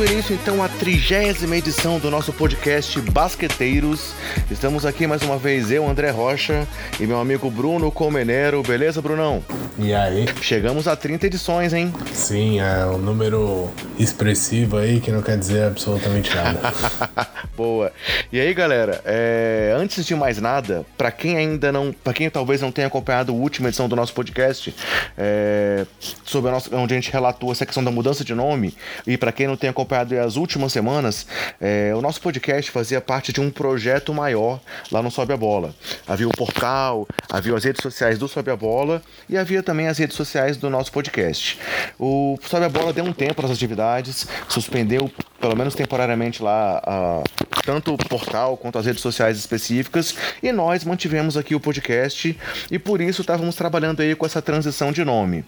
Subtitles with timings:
[0.00, 4.14] Dando início então à trigésima edição do nosso podcast Basqueteiros.
[4.50, 6.66] Estamos aqui mais uma vez, eu, André Rocha,
[6.98, 8.62] e meu amigo Bruno Comenero.
[8.62, 9.44] Beleza, Brunão?
[9.78, 10.24] E aí?
[10.40, 11.92] Chegamos a 30 edições, hein?
[12.14, 13.68] Sim, é um número
[13.98, 16.60] expressivo aí que não quer dizer absolutamente nada.
[17.54, 17.92] Boa.
[18.32, 19.74] E aí, galera, é...
[19.76, 23.34] antes de mais nada, para quem ainda não, para quem talvez não tenha acompanhado a
[23.34, 24.74] última edição do nosso podcast,
[25.18, 25.84] é...
[26.24, 26.74] sobre a nossa...
[26.74, 28.74] onde a gente relatou essa questão da mudança de nome,
[29.06, 31.26] e para quem não tem acompanhado as últimas semanas,
[31.60, 31.92] é...
[31.94, 35.74] o nosso podcast fazia parte de um projeto maior lá no Sobe a Bola.
[36.06, 39.98] Havia o portal, havia as redes sociais do Sobe a Bola e havia também as
[39.98, 41.58] redes sociais do nosso podcast.
[41.98, 47.22] O Sobe a Bola deu um tempo nas atividades, suspendeu pelo menos temporariamente lá a,
[47.64, 52.38] tanto o portal quanto as redes sociais específicas e nós mantivemos aqui o podcast
[52.70, 55.44] e por isso estávamos trabalhando aí com essa transição de nome.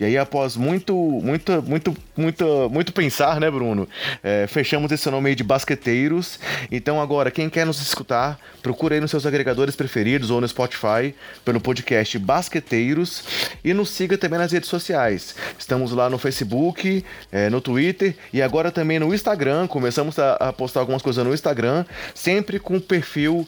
[0.00, 3.88] E aí após muito, muito, muito, muito, muito pensar, né, Bruno,
[4.22, 6.38] é, fechamos esse nome aí de Basqueteiros.
[6.70, 11.14] Então agora quem quer nos escutar, procure aí nos seus agregadores preferidos ou no Spotify
[11.44, 13.24] pelo podcast Basqueteiros
[13.62, 15.34] e nos siga também nas redes sociais.
[15.58, 19.33] Estamos lá no Facebook, é, no Twitter e agora também no Instagram.
[19.66, 23.46] Começamos a, a postar algumas coisas no Instagram, sempre com o perfil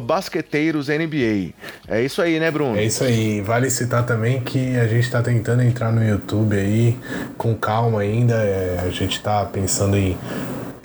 [0.00, 1.52] basqueteirosNBA.
[1.88, 2.76] É isso aí, né, Bruno?
[2.76, 3.40] É isso aí.
[3.40, 6.96] Vale citar também que a gente está tentando entrar no YouTube aí
[7.36, 8.34] com calma ainda.
[8.34, 10.16] É, a gente está pensando em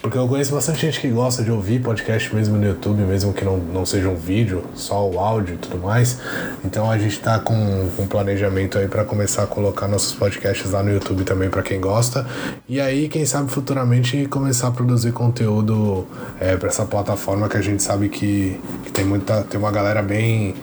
[0.08, 3.44] porque eu conheço bastante gente que gosta de ouvir podcast mesmo no YouTube, mesmo que
[3.44, 6.18] não, não seja um vídeo, só o áudio e tudo mais.
[6.64, 7.54] Então a gente tá com
[8.00, 11.82] um planejamento aí para começar a colocar nossos podcasts lá no YouTube também para quem
[11.82, 12.26] gosta.
[12.70, 16.08] E aí, quem sabe futuramente começar a produzir conteúdo
[16.40, 19.42] é, para essa plataforma que a gente sabe que, que tem muita.
[19.42, 20.56] tem uma galera bem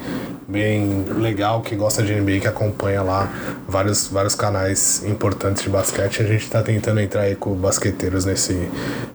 [0.46, 3.32] bem legal que gosta de NBA, que acompanha lá
[3.66, 6.22] vários, vários canais importantes de basquete.
[6.22, 8.68] A gente está tentando entrar aí com basqueteiros nesse,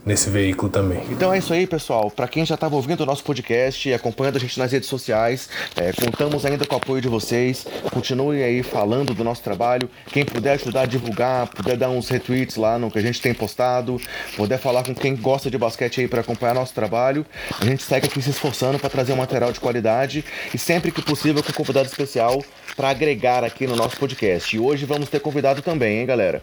[0.06, 1.04] nesse veículo também.
[1.10, 2.10] Então é isso aí, pessoal.
[2.10, 5.50] Para quem já estava ouvindo o nosso podcast e acompanhando a gente nas redes sociais,
[5.76, 7.66] é, contamos ainda com o apoio de vocês.
[7.92, 9.90] Continuem aí falando do nosso trabalho.
[10.08, 13.34] Quem puder ajudar a divulgar, puder dar uns retweets lá no que a gente tem
[13.34, 14.02] postado,
[14.36, 17.26] puder falar com quem gosta de basquete aí para acompanhar nosso trabalho.
[17.60, 21.02] A gente segue aqui se esforçando para trazer um material de qualidade e sempre que
[21.02, 22.42] possível possível com convidado especial
[22.78, 24.56] para agregar aqui no nosso podcast.
[24.56, 26.42] E hoje vamos ter convidado também, hein, galera?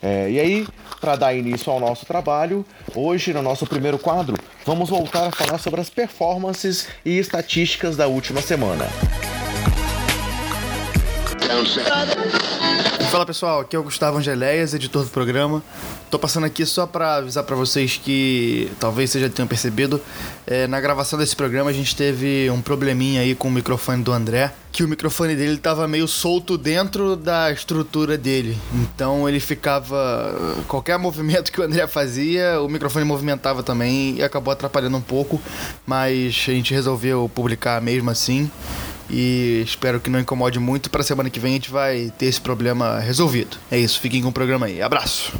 [0.00, 0.68] É, e aí,
[1.00, 5.58] para dar início ao nosso trabalho, hoje no nosso primeiro quadro, vamos voltar a falar
[5.58, 8.86] sobre as performances e estatísticas da última semana.
[13.10, 15.62] Fala pessoal, aqui é o Gustavo Angeléias, editor do programa.
[16.10, 20.00] Tô passando aqui só para avisar para vocês que talvez vocês já tenham percebido,
[20.46, 24.12] é, na gravação desse programa a gente teve um probleminha aí com o microfone do
[24.12, 28.56] André, que o microfone dele tava meio solto dentro da estrutura dele.
[28.74, 30.34] Então ele ficava
[30.66, 35.40] qualquer movimento que o André fazia, o microfone movimentava também e acabou atrapalhando um pouco,
[35.86, 38.50] mas a gente resolveu publicar mesmo assim
[39.12, 40.90] e espero que não incomode muito.
[40.90, 43.58] Para semana que vem a gente vai ter esse problema resolvido.
[43.70, 44.80] É isso, fiquem com o programa aí.
[44.80, 45.32] Abraço.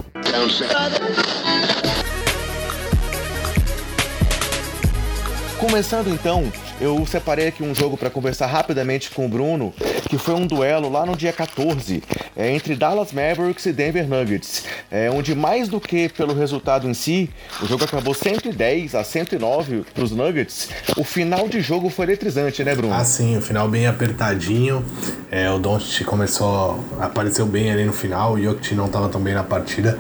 [5.59, 9.73] Começando então eu separei aqui um jogo para conversar rapidamente com o Bruno,
[10.13, 12.03] que foi um duelo lá no dia 14,
[12.37, 16.93] é, entre Dallas Mavericks e Denver Nuggets, é, onde mais do que pelo resultado em
[16.93, 17.31] si,
[17.63, 20.69] o jogo acabou 110 a 109 para os Nuggets.
[20.99, 22.93] O final de jogo foi eletrizante, né, Bruno?
[22.93, 24.85] Ah, sim, o final bem apertadinho.
[25.31, 29.33] É, o Doncic começou, apareceu bem ali no final, o Jokic não estava tão bem
[29.33, 29.99] na partida,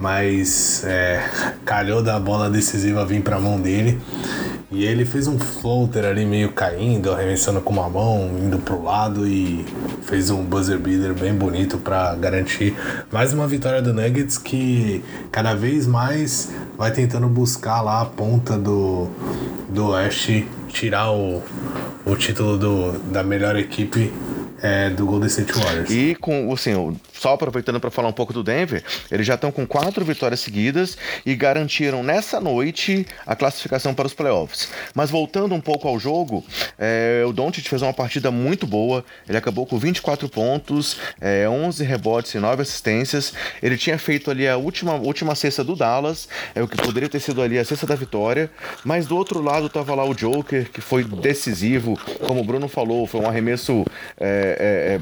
[0.00, 1.22] mas é,
[1.62, 4.00] calhou da bola decisiva vir para a mão dele.
[4.72, 9.26] E ele fez um floater ali meio caindo, arremessando com uma mão, indo pro lado
[9.26, 9.66] e
[10.02, 12.74] fez um buzzer beater bem bonito para garantir
[13.12, 18.56] mais uma vitória do Nuggets que cada vez mais vai tentando buscar lá a ponta
[18.56, 19.08] do,
[19.68, 21.42] do Oeste, tirar o,
[22.06, 24.12] o título do, da melhor equipe
[24.62, 25.90] é, do Golden State Warriors.
[25.90, 29.66] E com, assim, só aproveitando para falar um pouco do Denver, eles já estão com
[29.66, 34.68] quatro vitórias seguidas e garantiram nessa noite a classificação para os playoffs.
[34.94, 36.44] Mas voltando um pouco ao jogo,
[36.78, 39.04] é, o Doncic fez uma partida muito boa.
[39.28, 43.32] Ele acabou com 24 pontos, é, 11 rebotes e 9 assistências.
[43.62, 47.20] Ele tinha feito ali a última, última cesta do Dallas, é o que poderia ter
[47.20, 48.50] sido ali a cesta da vitória.
[48.84, 53.06] Mas do outro lado estava lá o Joker, que foi decisivo, como o Bruno falou,
[53.06, 53.84] foi um arremesso
[54.18, 55.00] é, é, é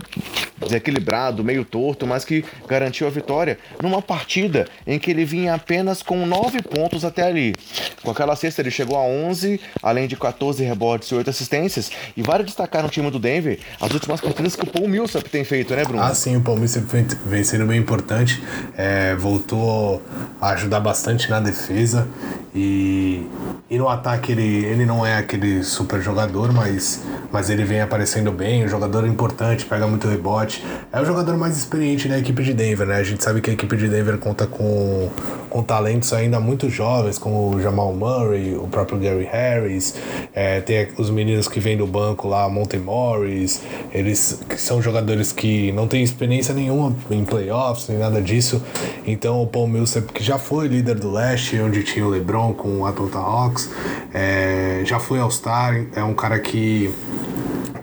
[0.58, 6.02] desequilibrado, meio torto, mas que garantiu a vitória numa partida em que ele vinha apenas
[6.02, 7.54] com 9 pontos até ali.
[8.02, 12.22] Com aquela cesta ele chegou a 11, além de 14 rebotes e 8 assistências, e
[12.22, 15.74] vale destacar no time do Denver as últimas partidas que o Paul Millsap tem feito,
[15.74, 16.02] né, Bruno?
[16.02, 16.86] Ah, sim, o Paul Millsap
[17.24, 18.42] vem sendo bem importante,
[18.76, 20.02] é, voltou
[20.40, 22.08] a ajudar bastante na defesa
[22.54, 23.26] e,
[23.70, 28.32] e no ataque ele, ele não é aquele super jogador, mas, mas ele vem aparecendo
[28.32, 30.64] bem, um jogador importante, pega muito rebote.
[30.93, 32.96] É o jogador mais experiente da equipe de Denver, né?
[32.96, 35.08] A gente sabe que a equipe de Denver conta com,
[35.49, 39.94] com talentos ainda muito jovens, como o Jamal Murray, o próprio Gary Harris,
[40.35, 43.62] é, tem os meninos que vêm do banco lá, Monte Morris,
[43.93, 48.62] eles são jogadores que não têm experiência nenhuma em playoffs, nem nada disso.
[49.06, 52.81] Então o Paul Millsap, que já foi líder do leste, onde tinha o LeBron, com
[52.81, 53.70] o Atlanta Hawks,
[54.12, 56.93] é, já foi All-Star, é um cara que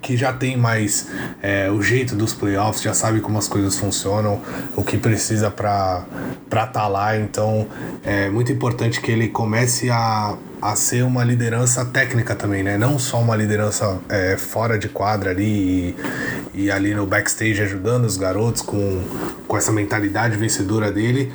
[0.06, 1.08] que já tem mais
[1.42, 4.40] é, o jeito dos playoffs, já sabe como as coisas funcionam,
[4.76, 6.06] o que precisa para
[6.46, 7.18] estar tá lá.
[7.18, 7.68] Então
[8.04, 10.38] é muito importante que ele comece a,
[10.72, 12.78] a ser uma liderança técnica também, né?
[12.78, 15.96] Não só uma liderança é, fora de quadra ali e,
[16.66, 19.04] e, ali no backstage ajudando os garotos com,
[19.48, 21.32] com essa mentalidade vencedora dele,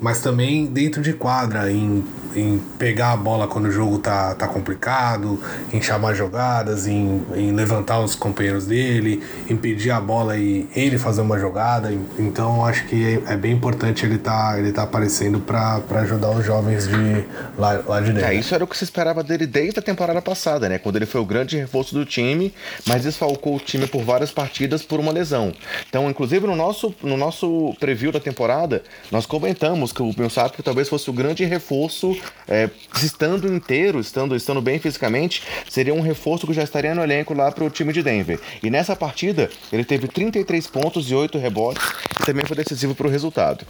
[0.00, 4.46] mas também dentro de quadra, em em pegar a bola quando o jogo tá, tá
[4.46, 5.38] complicado,
[5.72, 11.20] em chamar jogadas, em, em levantar os companheiros dele, impedir a bola e ele fazer
[11.20, 11.92] uma jogada.
[12.18, 16.44] Então acho que é, é bem importante ele tá, ele tá aparecendo para ajudar os
[16.44, 17.24] jovens de
[17.58, 18.28] lá, lá de dentro.
[18.28, 20.78] É, isso era o que se esperava dele desde a temporada passada, né?
[20.78, 22.52] Quando ele foi o grande reforço do time,
[22.86, 25.52] mas desfalcou o time por várias partidas por uma lesão.
[25.88, 30.88] Então, inclusive no nosso, no nosso preview da temporada, nós comentamos que o Millsap talvez
[30.88, 32.16] fosse o grande reforço
[32.48, 32.70] é,
[33.02, 37.52] estando inteiro, estando, estando bem fisicamente, seria um reforço que já estaria no elenco lá
[37.52, 38.40] para o time de Denver.
[38.62, 41.82] E nessa partida, ele teve 33 pontos e 8 rebotes
[42.24, 43.66] também foi decisivo para o resultado.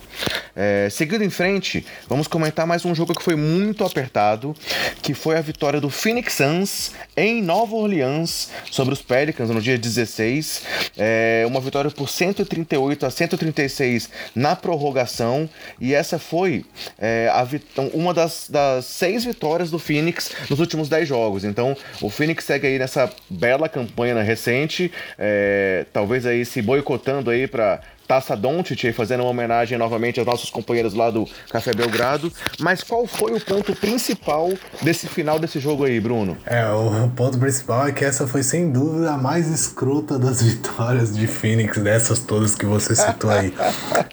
[0.54, 4.54] É, seguindo em frente, vamos comentar mais um jogo que foi muito apertado,
[5.02, 9.78] que foi a vitória do Phoenix Suns em Nova Orleans sobre os Pelicans no dia
[9.78, 10.62] 16.
[10.96, 15.48] É, uma vitória por 138 a 136 na prorrogação
[15.80, 16.64] e essa foi
[16.98, 17.46] é, a,
[17.94, 21.44] uma das das, seis vitórias do Phoenix nos últimos dez jogos.
[21.44, 27.46] Então, o Phoenix segue aí nessa bela campanha recente, é, talvez aí se boicotando aí
[27.46, 27.80] para
[28.12, 32.30] Taça Doncic, fazendo uma homenagem novamente aos nossos companheiros lá do Café Belgrado.
[32.60, 36.36] Mas qual foi o ponto principal desse final desse jogo aí, Bruno?
[36.44, 41.16] É, o ponto principal é que essa foi sem dúvida a mais escrota das vitórias
[41.16, 43.54] de Phoenix, dessas todas que você citou aí.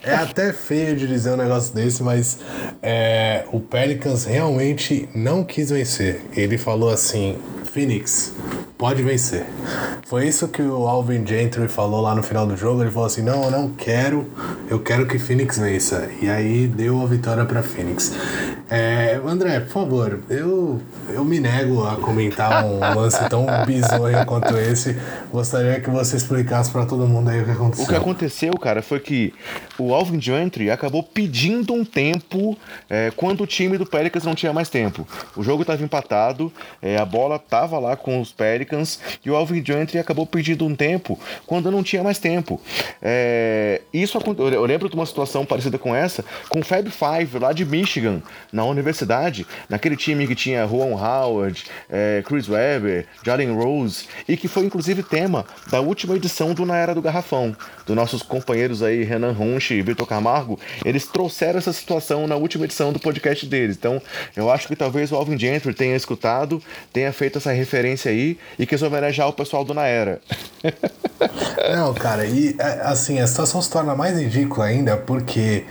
[0.02, 2.38] é até feio de dizer um negócio desse, mas
[2.80, 6.22] é, o Pelicans realmente não quis vencer.
[6.34, 7.36] Ele falou assim:
[7.70, 8.32] Phoenix,
[8.76, 9.44] pode vencer.
[10.06, 12.82] Foi isso que o Alvin Gentry falou lá no final do jogo.
[12.82, 13.89] Ele falou assim: não, eu não quero,
[14.68, 16.08] eu quero que Phoenix vença.
[16.20, 18.12] E aí deu a vitória para Phoenix.
[18.70, 24.56] É, André, por favor, eu, eu me nego a comentar um lance tão bizonho quanto
[24.56, 24.96] esse.
[25.32, 27.84] Gostaria que você explicasse para todo mundo aí o que aconteceu.
[27.84, 29.34] O que aconteceu, cara, foi que
[29.76, 32.56] o Alvin Gentry acabou pedindo um tempo
[32.88, 35.04] é, quando o time do Pelicans não tinha mais tempo.
[35.36, 39.64] O jogo estava empatado, é, a bola estava lá com os Pelicans e o Alvin
[39.64, 42.60] Gentry acabou pedindo um tempo quando não tinha mais tempo.
[43.02, 47.52] É, isso eu lembro de uma situação parecida com essa com o Fab Five lá
[47.52, 48.22] de Michigan,
[48.52, 54.48] na universidade, naquele time que tinha Juan Howard, é, Chris Webber, Jalen Rose e que
[54.48, 57.56] foi inclusive tema da última edição do Na Era do Garrafão,
[57.86, 60.58] dos nossos companheiros aí Renan Runch e Vitor Camargo.
[60.84, 63.76] Eles trouxeram essa situação na última edição do podcast deles.
[63.76, 64.00] Então,
[64.36, 68.66] eu acho que talvez o Alvin Gentry tenha escutado, tenha feito essa referência aí e
[68.66, 70.20] quis homenagear o pessoal do Na Era.
[71.76, 75.64] Não, cara, e é, assim, a situação se torna mais ridícula ainda porque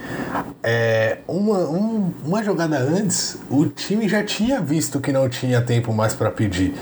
[0.64, 5.94] é, uma, um, uma jogada antes, o time já tinha visto que não tinha tempo
[5.94, 6.74] mais para pedir.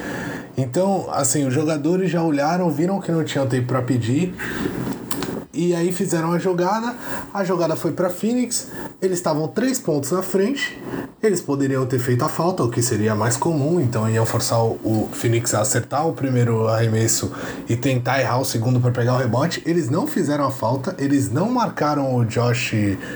[0.57, 4.33] Então, assim, os jogadores já olharam, viram que não tinham tempo para pedir
[5.57, 6.95] e aí fizeram a jogada,
[7.33, 8.67] a jogada foi para Phoenix,
[9.01, 10.79] eles estavam três pontos na frente,
[11.21, 15.09] eles poderiam ter feito a falta, o que seria mais comum, então iam forçar o,
[15.11, 17.31] Phoenix a acertar o primeiro arremesso
[17.67, 19.63] e tentar errar o segundo para pegar o rebote.
[19.65, 22.73] Eles não fizeram a falta, eles não marcaram o Josh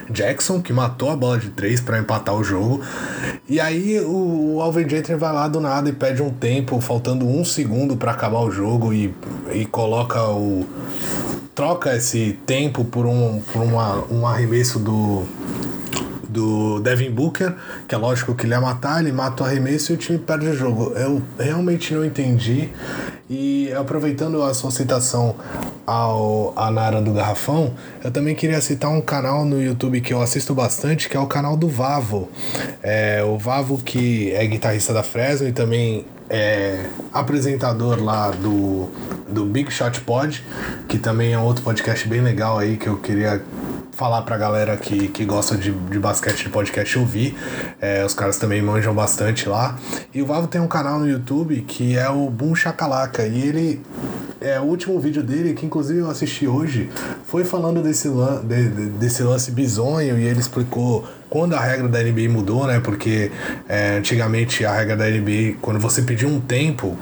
[0.10, 2.82] Jackson, que matou a bola de três para empatar o jogo.
[3.48, 7.28] E aí o, o Alvin Gentry vai lá do nada e pede um tempo, faltando
[7.28, 9.14] um segundo para acabar o jogo e,
[9.54, 10.66] e coloca o
[11.56, 15.26] troca esse tempo por um, por uma, um arremesso do,
[16.28, 17.54] do Devin Booker,
[17.88, 20.48] que é lógico que ele ia matar, ele mata o arremesso e o time perde
[20.48, 20.94] o jogo.
[20.96, 22.70] Eu realmente não entendi.
[23.30, 25.36] E aproveitando a sua citação
[25.86, 30.22] ao, a Nara do Garrafão, eu também queria citar um canal no YouTube que eu
[30.22, 32.30] assisto bastante, que é o canal do Vavo.
[32.82, 38.90] É, o Vavo que é guitarrista da Fresno e também é apresentador lá do,
[39.28, 40.42] do Big Shot Pod,
[40.88, 43.44] que também é outro podcast bem legal aí que eu queria
[43.92, 47.38] falar pra galera que, que gosta de, de basquete de podcast ouvir.
[47.80, 49.78] É, os caras também manjam bastante lá.
[50.14, 53.28] E o Vavo tem um canal no YouTube que é o Boom Chacalaca.
[53.28, 53.82] E ele.
[54.42, 56.90] É, o último vídeo dele, que inclusive eu assisti hoje,
[57.26, 61.88] foi falando desse, lan de, de, desse lance bizonho e ele explicou quando a regra
[61.88, 62.80] da NBA mudou, né?
[62.80, 63.32] Porque
[63.70, 66.98] é, antigamente a regra da NBA, quando você pediu um tempo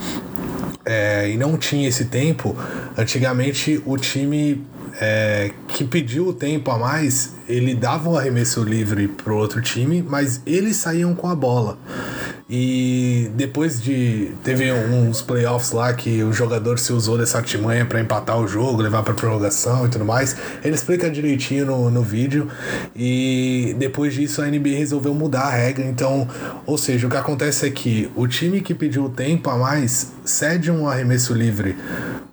[0.84, 2.58] é, e não tinha esse tempo,
[2.98, 4.62] antigamente o time
[5.00, 9.62] é, que pediu o tempo a mais, ele dava o um arremesso livre pro outro
[9.62, 11.78] time, mas eles saíam com a bola.
[12.50, 14.32] E depois de.
[14.44, 18.82] Teve uns playoffs lá que o jogador se usou dessa artimanha para empatar o jogo,
[18.82, 20.36] levar para prorrogação e tudo mais.
[20.64, 22.48] Ele explica direitinho no, no vídeo.
[22.96, 25.86] E depois disso a NBA resolveu mudar a regra.
[25.86, 26.28] Então,
[26.66, 30.12] ou seja, o que acontece é que o time que pediu o tempo a mais
[30.26, 31.76] cede um arremesso livre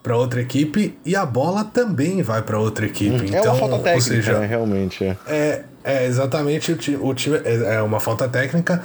[0.03, 3.17] para outra equipe e a bola também vai para outra equipe.
[3.17, 5.05] Hum, então, é uma falta técnica, ou seja, né, realmente.
[5.05, 5.17] É.
[5.27, 6.73] é é, exatamente.
[6.73, 8.83] O time, o time é, é uma falta técnica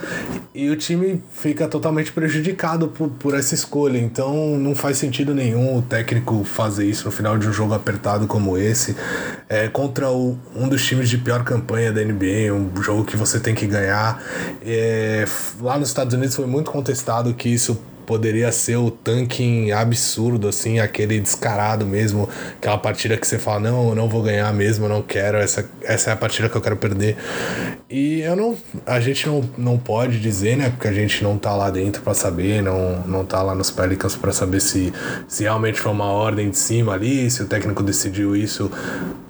[0.54, 3.98] e o time fica totalmente prejudicado por, por essa escolha.
[3.98, 8.28] Então não faz sentido nenhum o técnico fazer isso no final de um jogo apertado
[8.28, 8.96] como esse.
[9.50, 13.40] É, contra o, um dos times de pior campanha da NBA, um jogo que você
[13.40, 14.22] tem que ganhar.
[14.64, 15.26] É,
[15.60, 17.82] lá nos Estados Unidos foi muito contestado que isso
[18.12, 22.28] poderia ser o tanking absurdo, assim, aquele descarado mesmo,
[22.58, 25.66] aquela partida que você fala, não, eu não vou ganhar mesmo, eu não quero, essa,
[25.82, 27.16] essa é a partida que eu quero perder.
[27.90, 28.58] E eu não.
[28.86, 30.72] A gente não, não pode dizer, né?
[30.72, 34.18] Porque a gente não tá lá dentro para saber, não, não tá lá nos Pelicans
[34.18, 34.92] para saber se,
[35.26, 38.70] se realmente foi uma ordem de cima ali, se o técnico decidiu isso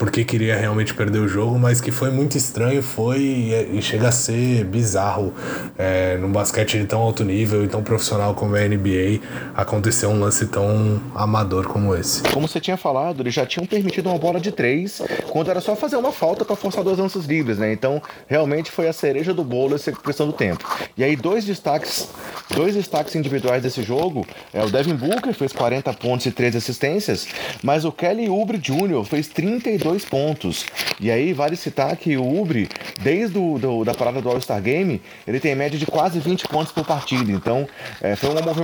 [0.02, 4.08] porque queria realmente perder o jogo, mas que foi muito estranho, foi e, e chega
[4.08, 5.32] a ser bizarro
[5.78, 9.22] é, num basquete de tão alto nível e tão profissional como é NBA
[9.56, 12.24] acontecer um lance tão amador como esse.
[12.24, 15.75] Como você tinha falado, eles já tinham permitido uma bola de três quando era só
[15.75, 17.72] fazer uma falta para forçar dois lances livres, né?
[17.72, 20.63] Então, realmente foi a cereja do bolo essa questão do tempo.
[20.98, 22.10] E aí, dois destaques,
[22.56, 27.28] dois destaques individuais desse jogo é o Devin Booker fez 40 pontos e 13 assistências,
[27.63, 29.04] mas o Kelly Oubre Jr.
[29.06, 30.66] fez 32 pontos.
[31.00, 32.70] E aí, vale citar que o Oubre,
[33.01, 36.72] desde o, do, da parada do All-Star Game, ele tem média de quase 20 pontos
[36.72, 37.32] por partida.
[37.32, 37.68] Então,
[38.01, 38.61] é, foi uma movimentação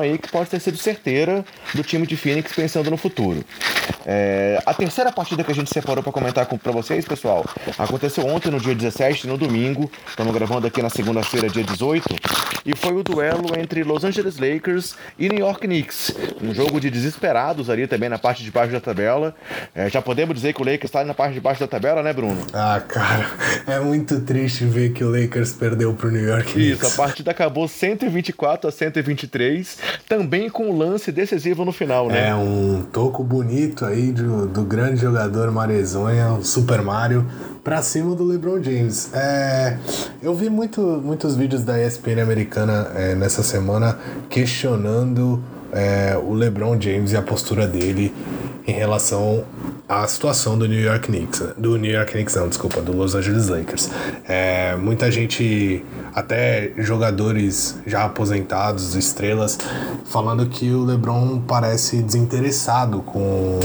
[0.00, 3.44] aí que pode ter sido certeira do time de Phoenix pensando no futuro.
[4.06, 7.44] É, a terceira partida que a gente separou para comentar para vocês, pessoal,
[7.78, 9.90] aconteceu ontem, no dia 17, no domingo.
[10.08, 12.04] Estamos gravando aqui na segunda-feira, dia 18.
[12.64, 16.14] E foi o duelo entre Los Angeles Lakers e New York Knicks.
[16.42, 19.34] Um jogo de desesperados ali também na parte de baixo da tabela.
[19.74, 22.12] É, já podemos dizer que o Lakers está na parte de baixo da tabela, né,
[22.12, 22.46] Bruno?
[22.52, 23.30] Ah, cara,
[23.66, 26.82] é muito triste ver que o Lakers perdeu pro New York Knicks.
[26.82, 29.29] Isso, a partida acabou 124 a 123,
[30.08, 32.28] também com um lance decisivo no final, né?
[32.28, 37.26] É, um toco bonito aí do, do grande jogador Marezonha, o Super Mario,
[37.62, 39.10] pra cima do LeBron James.
[39.14, 39.78] É,
[40.22, 46.80] eu vi muito, muitos vídeos da ESPN americana é, nessa semana questionando é, o LeBron
[46.80, 48.12] James e a postura dele
[48.70, 49.44] em relação
[49.88, 53.48] à situação do New York Knicks, do New York Knicks não, desculpa, do Los Angeles
[53.48, 53.90] Lakers.
[54.28, 55.84] É, muita gente,
[56.14, 59.58] até jogadores já aposentados, estrelas,
[60.06, 63.58] falando que o LeBron parece desinteressado com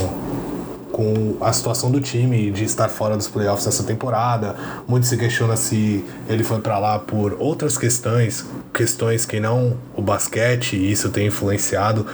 [0.96, 4.56] com a situação do time de estar fora dos playoffs essa temporada.
[4.88, 10.02] Muito se questiona se ele foi para lá por outras questões, questões que não o
[10.02, 12.08] basquete, e isso tem influenciado.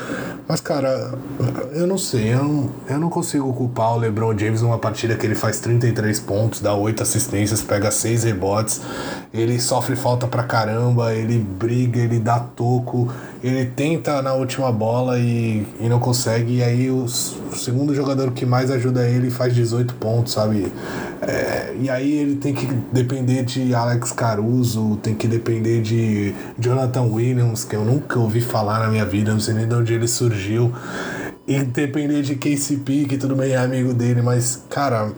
[0.52, 1.14] Mas, cara,
[1.72, 5.26] eu não sei, eu não, eu não consigo culpar o LeBron James numa partida que
[5.26, 8.82] ele faz 33 pontos, dá 8 assistências, pega 6 rebotes,
[9.34, 13.10] ele sofre falta pra caramba, ele briga, ele dá toco,
[13.42, 18.32] ele tenta na última bola e, e não consegue, e aí o, o segundo jogador
[18.32, 20.70] que mais ajuda ele faz 18 pontos, sabe?
[21.22, 27.04] É, e aí ele tem que depender de Alex Caruso, tem que depender de Jonathan
[27.04, 30.08] Williams, que eu nunca ouvi falar na minha vida, não sei nem de onde ele
[30.08, 30.41] surgiu.
[31.48, 35.12] E depender de KCP, que tudo bem é amigo dele, mas, cara,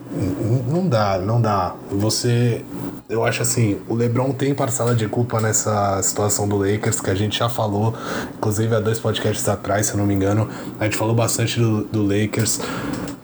[0.68, 1.76] não dá, não dá.
[1.92, 2.64] Você.
[3.10, 7.16] Eu acho assim, o LeBron tem parcela de culpa nessa situação do Lakers, que a
[7.16, 7.94] gente já falou,
[8.38, 10.50] inclusive há dois podcasts atrás, se eu não me engano.
[10.80, 12.60] A gente falou bastante do, do Lakers.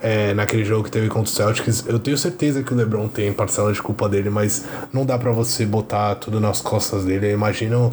[0.02, 1.86] É, naquele jogo que teve contra o Celtics.
[1.88, 5.32] Eu tenho certeza que o LeBron tem parcela de culpa dele, mas não dá para
[5.32, 7.32] você botar tudo nas costas dele.
[7.32, 7.92] Imagina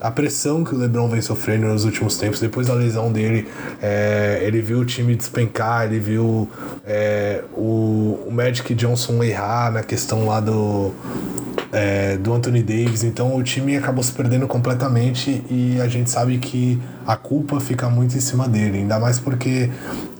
[0.00, 2.40] a pressão que o LeBron vem sofrendo nos últimos tempos.
[2.40, 3.48] Depois da lesão dele,
[3.82, 6.48] é, ele viu o time despencar, ele viu
[6.86, 10.92] é, o, o Magic Johnson errar na questão lá do
[11.72, 13.04] é, do Anthony Davis.
[13.04, 17.88] Então o time acabou se perdendo completamente e a gente sabe que a culpa fica
[17.88, 18.78] muito em cima dele.
[18.78, 19.70] Ainda mais porque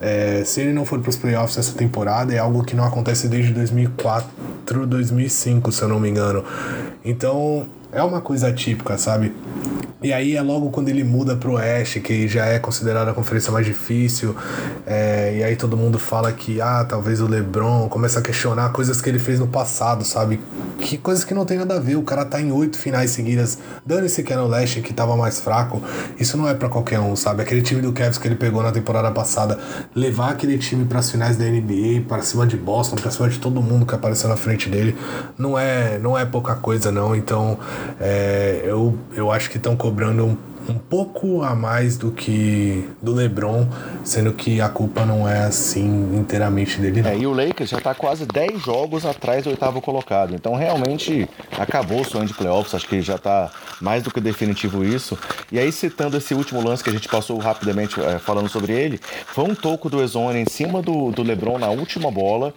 [0.00, 3.28] é, se ele não for para os playoffs essa temporada é algo que não acontece
[3.28, 6.44] desde 2004, 2005, se eu não me engano.
[7.04, 9.34] Então é uma coisa típica, sabe?
[10.00, 13.50] E aí é logo quando ele muda pro Oeste, que já é considerada a conferência
[13.50, 14.34] mais difícil.
[14.86, 19.00] É, e aí todo mundo fala que, ah, talvez o LeBron começa a questionar coisas
[19.00, 20.40] que ele fez no passado, sabe?
[20.78, 21.96] Que coisas que não tem nada a ver.
[21.96, 23.58] O cara tá em oito finais seguidas.
[23.84, 25.82] Dane-se que é no Leste, que tava mais fraco.
[26.16, 27.42] Isso não é para qualquer um, sabe?
[27.42, 29.58] Aquele time do Cavs que ele pegou na temporada passada,
[29.96, 33.40] levar aquele time para as finais da NBA, para cima de Boston, para cima de
[33.40, 34.96] todo mundo que apareceu na frente dele,
[35.36, 37.16] não é, não é pouca coisa, não.
[37.16, 37.58] Então,
[38.00, 40.36] é, eu, eu acho que estão cobrando um
[40.68, 43.66] um pouco a mais do que do LeBron,
[44.04, 47.02] sendo que a culpa não é assim inteiramente dele.
[47.02, 47.10] Não.
[47.10, 50.34] É, e o Lakers já está quase 10 jogos atrás do oitavo colocado.
[50.34, 54.84] Então realmente acabou o sonho de playoffs, acho que já está mais do que definitivo
[54.84, 55.18] isso.
[55.50, 59.00] E aí, citando esse último lance que a gente passou rapidamente é, falando sobre ele,
[59.26, 62.52] foi um toco do Ezone em cima do, do LeBron na última bola.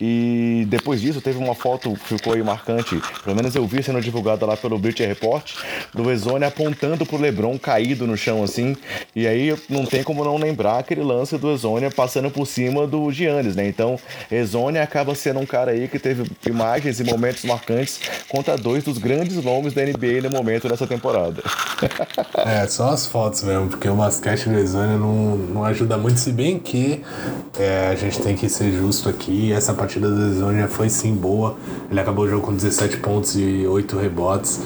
[0.00, 4.00] E depois disso teve uma foto que ficou aí marcante, pelo menos eu vi sendo
[4.00, 5.52] divulgada lá pelo Bleacher Report,
[5.94, 8.76] do Ezone apontando pro LeBron caído no chão assim.
[9.14, 13.10] E aí não tem como não lembrar aquele lance do Exônia passando por cima do
[13.10, 13.66] Giannis, né?
[13.66, 13.98] Então,
[14.30, 18.98] Exônia acaba sendo um cara aí que teve imagens e momentos marcantes contra dois dos
[18.98, 21.42] grandes nomes da NBA no momento nessa temporada.
[22.46, 26.32] é, só as fotos mesmo, porque o basquete do Exônia não, não ajuda muito, se
[26.32, 27.02] bem que
[27.58, 29.52] é, a gente tem que ser justo aqui.
[29.52, 31.56] Essa partida do Exônia foi sim boa.
[31.90, 34.60] Ele acabou o jogo com 17 pontos e 8 rebotes.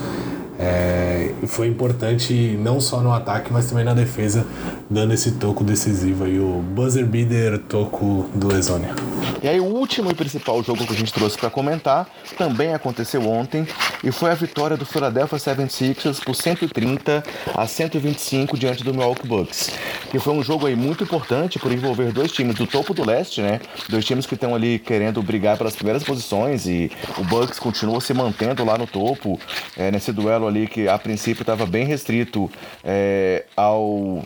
[0.59, 4.47] É, foi importante não só no ataque, mas também na defesa,
[4.89, 8.95] dando esse toco decisivo aí, o buzzer beater toco do Exônia.
[9.43, 12.09] E aí o último e principal jogo que a gente trouxe para comentar
[12.39, 13.67] também aconteceu ontem
[14.03, 17.23] e foi a vitória do Philadelphia 76ers por 130
[17.54, 19.71] a 125 diante do Milwaukee Bucks,
[20.11, 23.43] que foi um jogo aí muito importante por envolver dois times do topo do leste,
[23.43, 23.61] né?
[23.89, 28.15] Dois times que estão ali querendo brigar pelas primeiras posições e o Bucks continua se
[28.15, 29.39] mantendo lá no topo
[29.76, 32.50] é, nesse duelo ali que a princípio estava bem restrito
[32.85, 34.25] é, ao,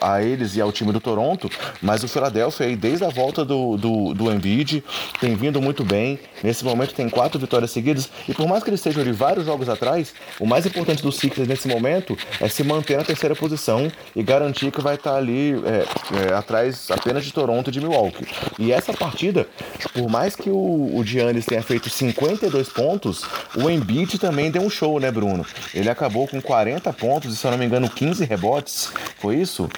[0.00, 3.76] a eles e ao time do Toronto, mas o Philadelphia aí, desde a volta do,
[3.76, 4.84] do, do Embiid
[5.20, 6.18] tem vindo muito bem.
[6.42, 9.68] Nesse momento tem quatro vitórias seguidas e por mais que eles estejam de vários jogos
[9.68, 14.22] atrás, o mais importante do Sixers nesse momento é se manter na terceira posição e
[14.22, 18.26] garantir que vai estar ali é, é, atrás apenas de Toronto e de Milwaukee.
[18.58, 19.46] E essa partida,
[19.92, 23.24] por mais que o, o Giannis tenha feito 52 pontos,
[23.56, 25.44] o Embiid também deu um show, né, Bruno?
[25.74, 28.92] Ele acabou com 40 pontos e, se eu não me engano, 15 rebotes.
[29.18, 29.68] Foi isso?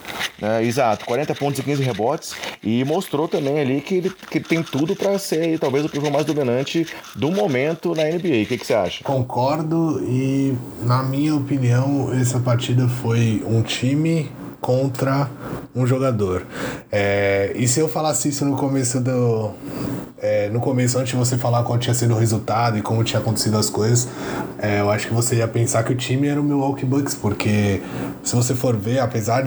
[0.40, 2.34] É, exato, 40 pontos e 15 rebotes.
[2.62, 6.24] E mostrou também ali que ele, que tem tudo para ser talvez o pivô mais
[6.24, 8.42] dominante do momento na NBA.
[8.42, 9.04] O que, que você acha?
[9.04, 14.30] Concordo e, na minha opinião, essa partida foi um time
[14.64, 15.28] contra
[15.76, 16.42] um jogador.
[16.90, 19.50] É, e se eu falasse isso no começo do.
[20.16, 23.20] É, no começo, antes de você falar qual tinha sido o resultado e como tinha
[23.20, 24.08] acontecido as coisas,
[24.58, 27.82] é, eu acho que você ia pensar que o time era o Milwaukee Bucks, porque
[28.22, 29.46] se você for ver, apesar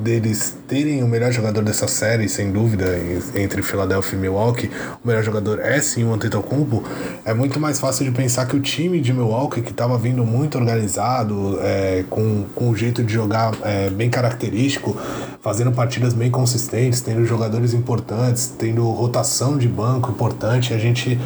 [0.00, 2.86] deles terem o melhor jogador dessa série, sem dúvida,
[3.34, 4.70] entre Philadelphia e Milwaukee,
[5.02, 6.84] o melhor jogador é sim o Antetokounmpo,
[7.24, 10.58] é muito mais fácil de pensar que o time de Milwaukee, que estava vindo muito
[10.58, 14.94] organizado, é, com, com um jeito de jogar é, bem característico,
[15.40, 21.18] fazendo partidas bem consistentes, tendo jogadores importantes, tendo rotação de banco importante, a gente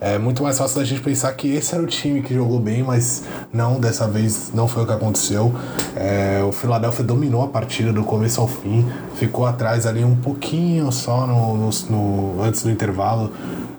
[0.00, 2.84] é muito mais fácil da gente pensar que esse era o time que jogou bem,
[2.84, 5.52] mas não, dessa vez não foi o que aconteceu.
[5.96, 8.77] É, o Philadelphia dominou a partida do começo ao fim,
[9.14, 13.32] ficou atrás ali um pouquinho só no, no, no antes do intervalo,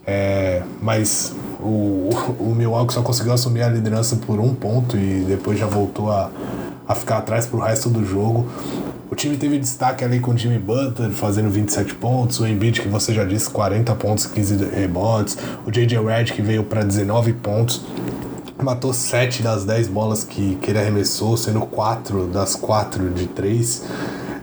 [0.06, 2.10] é, mas o,
[2.40, 6.32] o Milwaukee só conseguiu assumir a liderança por um ponto e depois já voltou a,
[6.88, 8.48] a ficar atrás para o resto do jogo.
[9.12, 12.88] O time teve destaque ali com o Jimmy Butler fazendo 27 pontos, o Embiid, que
[12.88, 15.36] você já disse, 40 pontos, 15 rebotes,
[15.66, 16.00] o J.J.
[16.00, 17.84] Redd, que veio para 19 pontos,
[18.62, 23.84] matou 7 das 10 bolas que, que ele arremessou, sendo 4 das 4 de 3.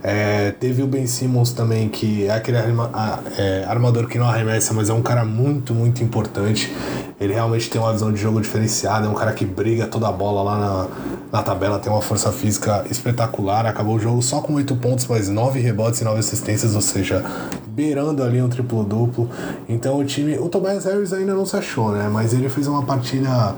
[0.08, 2.88] É, teve o Ben Simmons também, que é aquele arma,
[3.36, 6.72] é, armador que não arremessa, mas é um cara muito, muito importante.
[7.20, 10.12] Ele realmente tem uma visão de jogo diferenciada, é um cara que briga toda a
[10.12, 10.88] bola lá na,
[11.32, 13.66] na tabela, tem uma força física espetacular.
[13.66, 17.24] Acabou o jogo só com 8 pontos, mas 9 rebotes e 9 assistências, ou seja,
[17.66, 19.28] beirando ali um triplo-duplo.
[19.68, 20.38] Então o time.
[20.38, 22.08] O Tobias Harris ainda não se achou, né?
[22.12, 23.56] Mas ele fez uma partida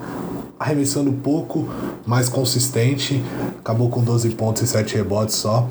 [0.58, 1.68] arremessando pouco,
[2.06, 3.22] mais consistente.
[3.58, 5.68] Acabou com 12 pontos e 7 rebotes só.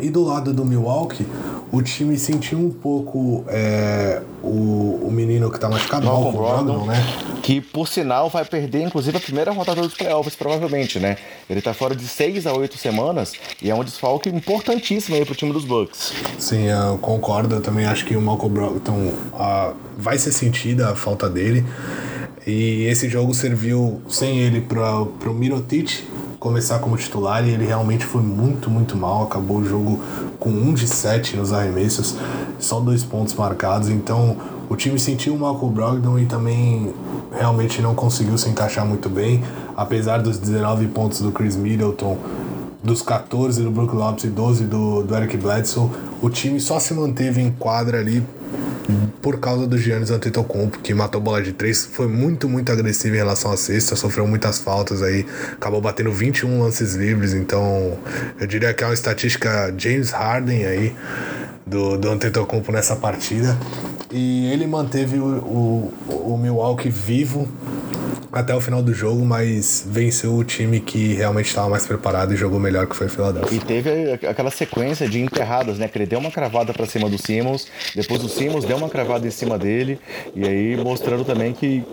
[0.00, 1.26] E do lado do Milwaukee,
[1.72, 6.94] o time sentiu um pouco é, o, o menino que tá machucado, Malcolm Brogdon, né?
[7.42, 11.16] Que, por sinal, vai perder, inclusive, a primeira rodada dos playoffs, provavelmente, né?
[11.50, 15.34] Ele tá fora de 6 a 8 semanas e é um desfalque importantíssimo aí pro
[15.34, 16.12] time dos Bucks.
[16.38, 17.56] Sim, eu concordo.
[17.56, 21.66] Eu também acho que o Malcolm Brogdon uh, vai ser sentida a falta dele.
[22.46, 26.04] E esse jogo serviu sem ele para o Mirotic
[26.38, 29.24] começar como titular e ele realmente foi muito, muito mal.
[29.24, 30.00] Acabou o jogo
[30.38, 32.16] com 1 de 7 nos arremessos,
[32.58, 33.88] só dois pontos marcados.
[33.88, 34.36] Então
[34.68, 36.94] o time sentiu o Malcolm Brogdon e também
[37.32, 39.42] realmente não conseguiu se encaixar muito bem.
[39.76, 42.18] Apesar dos 19 pontos do Chris Middleton,
[42.82, 45.90] dos 14 do Brook Lopes e 12 do, do Eric Bledsoe,
[46.22, 48.22] o time só se manteve em quadra ali
[49.20, 53.18] por causa do Giannis Antetokounmpo, que matou bola de três, foi muito, muito agressivo em
[53.18, 57.98] relação à cesta, sofreu muitas faltas aí, acabou batendo 21 lances livres, então
[58.40, 60.96] eu diria que é uma estatística James Harden aí
[61.66, 63.56] do, do Antetokounmpo nessa partida.
[64.10, 67.46] E ele manteve o, o, o Milwaukee vivo
[68.32, 72.36] até o final do jogo, mas venceu o time que realmente estava mais preparado e
[72.36, 73.56] jogou melhor que foi o Philadelphia.
[73.56, 75.88] E teve aquela sequência de enterradas, né?
[75.88, 79.26] Que ele deu uma cravada para cima do Simmons, depois o Simmons deu uma cravada
[79.26, 79.98] em cima dele,
[80.34, 81.84] e aí mostrando também que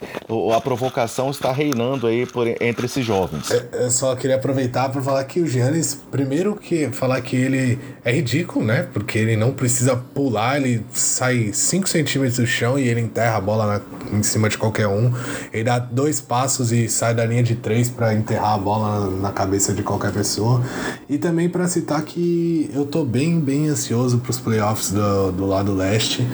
[0.55, 3.51] a provocação está reinando aí por, entre esses jovens.
[3.51, 7.79] É, eu só queria aproveitar para falar que o Giannis, primeiro que falar que ele
[8.03, 8.87] é ridículo, né?
[8.91, 13.41] Porque ele não precisa pular, ele sai 5 centímetros do chão e ele enterra a
[13.41, 15.13] bola na, em cima de qualquer um.
[15.53, 19.31] Ele dá dois passos e sai da linha de três para enterrar a bola na
[19.31, 20.61] cabeça de qualquer pessoa.
[21.07, 25.45] E também para citar que eu tô bem, bem ansioso para os playoffs do, do
[25.45, 26.27] lado leste.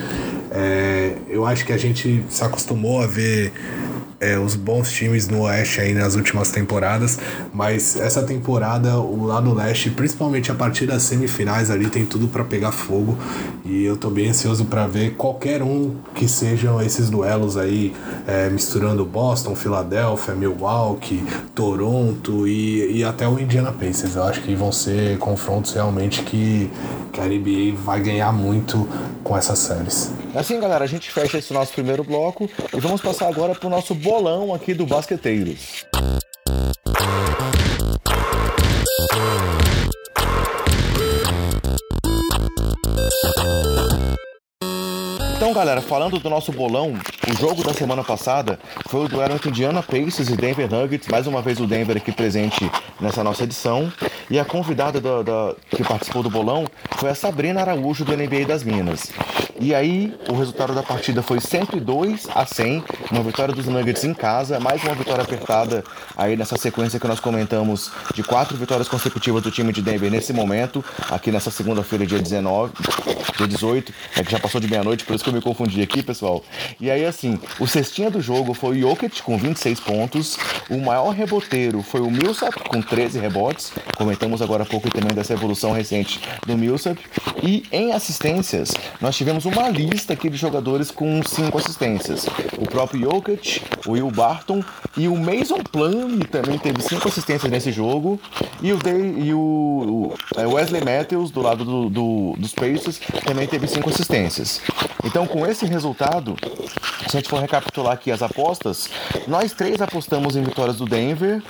[0.50, 3.54] É, eu acho que a gente se acostumou a ver
[4.22, 7.20] é, os bons times no Oeste aí nas últimas temporadas,
[7.52, 12.44] mas essa temporada o lado leste, principalmente a partir das semifinais ali, tem tudo para
[12.44, 13.18] pegar fogo
[13.66, 17.94] e eu tô bem ansioso para ver qualquer um que sejam esses duelos aí,
[18.28, 21.24] é, misturando Boston, Filadélfia, Milwaukee,
[21.56, 24.16] Toronto e, e até o Indiana Pacers.
[24.16, 26.70] Eu acho que vão ser confrontos realmente que,
[27.12, 28.88] que a NBA vai ganhar muito
[29.24, 30.12] com essas séries.
[30.34, 33.94] Assim, galera, a gente fecha esse nosso primeiro bloco e vamos passar agora pro nosso
[34.12, 35.86] bolão aqui do Basqueteiros.
[45.38, 46.93] Então, galera, falando do nosso bolão,
[47.30, 51.08] o jogo da semana passada foi o duelo entre Indiana Pacers e Denver Nuggets.
[51.08, 52.69] Mais uma vez o Denver aqui presente
[53.00, 53.91] nessa nossa edição.
[54.30, 56.65] E a convidada da, que participou do bolão
[56.97, 59.10] foi a Sabrina Araújo do NBA das Minas.
[59.62, 64.12] E aí, o resultado da partida foi 102 a 100, uma vitória dos Nuggets em
[64.12, 65.84] casa, mais uma vitória apertada
[66.17, 70.34] aí nessa sequência que nós comentamos de quatro vitórias consecutivas do time de Denver nesse
[70.34, 72.74] momento, aqui nessa segunda-feira, dia 19,
[73.38, 76.02] dia 18, é que já passou de meia-noite, por isso que eu me confundi aqui,
[76.02, 76.43] pessoal.
[76.80, 80.39] E aí, assim, o cestinha do jogo foi o Jokic com 26 pontos,
[80.71, 85.34] o maior reboteiro foi o Millsap com 13 rebotes, comentamos agora há pouco também dessa
[85.34, 87.00] evolução recente do Millsap,
[87.43, 92.26] e em assistências, nós tivemos uma lista aqui de jogadores com cinco assistências.
[92.58, 94.64] O próprio Jokic, o Will Barton
[94.96, 98.20] e o Mason Plumlee também teve cinco assistências nesse jogo.
[98.62, 103.48] E o, Day, e o, é, Wesley Matthews, do lado do, do, dos Pacers, também
[103.48, 104.62] teve cinco assistências.
[105.04, 106.36] Então, com esse resultado,
[107.10, 108.90] se a gente for recapitular aqui as apostas,
[109.28, 111.42] nós três apostamos em vitórias do Denver.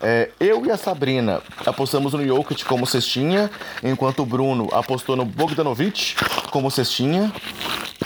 [0.00, 3.50] É, eu e a Sabrina apostamos no Jokic como cestinha,
[3.82, 6.14] enquanto o Bruno apostou no Bogdanovic
[6.50, 7.32] como cestinha.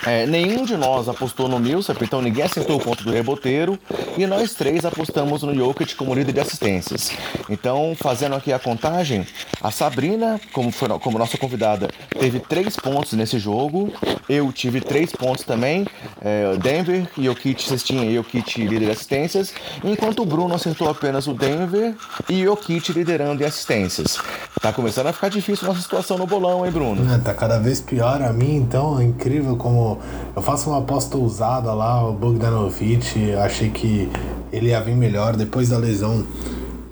[0.06, 3.78] É, nenhum de nós apostou no Millsap, então ninguém acertou o ponto do reboteiro.
[4.18, 7.10] E nós três apostamos no Jokic como líder de assistências.
[7.48, 9.26] Então, fazendo aqui a contagem,
[9.62, 13.92] a Sabrina, como, foi, como nossa convidada, teve três pontos nesse jogo.
[14.28, 15.86] Eu tive três pontos também.
[16.20, 19.54] É, Denver, Jokic cestinha e Jokic líder de assistências.
[19.82, 21.94] Enquanto o Bruno acertou apenas o Denver
[22.28, 24.18] e Jokic liderando em assistências.
[24.60, 27.12] Tá começando a ficar difícil nossa situação no bolão, hein, Bruno?
[27.12, 29.98] É, tá cada vez pior a mim, então é incrível como
[30.36, 34.10] eu faço uma aposta ousada lá, o Bogdanovic, achei que
[34.52, 36.24] ele ia vir melhor depois da lesão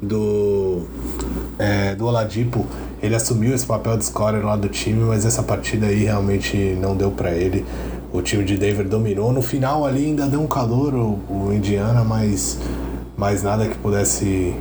[0.01, 0.83] do
[1.59, 2.65] é, do Oladipo.
[3.03, 6.97] Ele assumiu esse papel de scorer lá do time, mas essa partida aí realmente não
[6.97, 7.67] deu para ele.
[8.13, 9.33] O time de Denver dominou.
[9.33, 12.59] No final ali ainda deu um calor o, o Indiana, mas,
[13.17, 14.55] mas nada que pudesse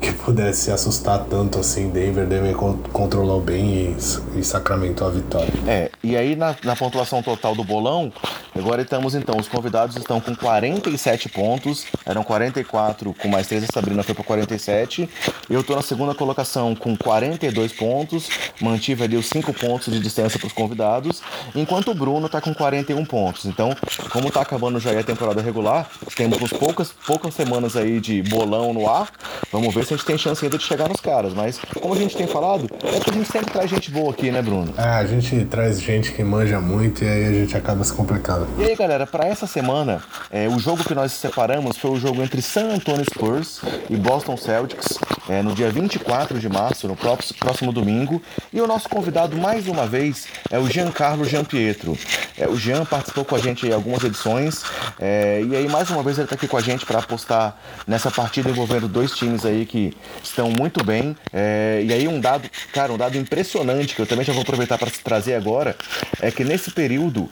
[0.00, 1.90] que pudesse assustar tanto assim.
[1.90, 2.54] Denver, Denver
[2.92, 3.96] controlou bem
[4.34, 5.52] e, e sacramentou a vitória.
[5.66, 8.12] É, e aí na, na pontuação total do bolão,
[8.58, 13.66] agora estamos então, os convidados estão com 47 pontos, eram 44 com mais 3, a
[13.72, 15.08] Sabrina foi para 47.
[15.48, 18.28] Eu estou na segunda colocação com 42 pontos,
[18.60, 21.22] mantive ali os 5 pontos de distância para os convidados,
[21.54, 23.44] enquanto o Bruno está com 41 pontos.
[23.44, 23.74] Então,
[24.10, 28.88] como está acabando já a temporada regular, temos poucas, poucas semanas aí de bolão no
[28.88, 29.10] ar,
[29.52, 31.34] vamos ver se a gente tem chance ainda de chegar nos caras.
[31.34, 34.30] Mas, como a gente tem falado, é que a gente sempre traz gente boa aqui,
[34.30, 34.72] né, Bruno?
[34.76, 38.45] É, a gente traz gente que manja muito e aí a gente acaba se complicando.
[38.58, 42.22] E aí, galera, para essa semana, é, o jogo que nós separamos foi o jogo
[42.22, 47.72] entre San Antonio Spurs e Boston Celtics, é, no dia 24 de março, no próximo,
[47.72, 48.22] domingo.
[48.52, 51.98] E o nosso convidado, mais uma vez, é o Giancarlo Giampietro.
[52.38, 54.62] É, o Jean participou com a gente em algumas edições,
[54.98, 57.56] é, e aí, mais uma vez, ele está aqui com a gente para apostar
[57.86, 61.16] nessa partida envolvendo dois times aí que estão muito bem.
[61.32, 64.78] É, e aí, um dado, cara, um dado impressionante que eu também já vou aproveitar
[64.78, 65.76] para trazer agora
[66.20, 67.30] é que nesse período,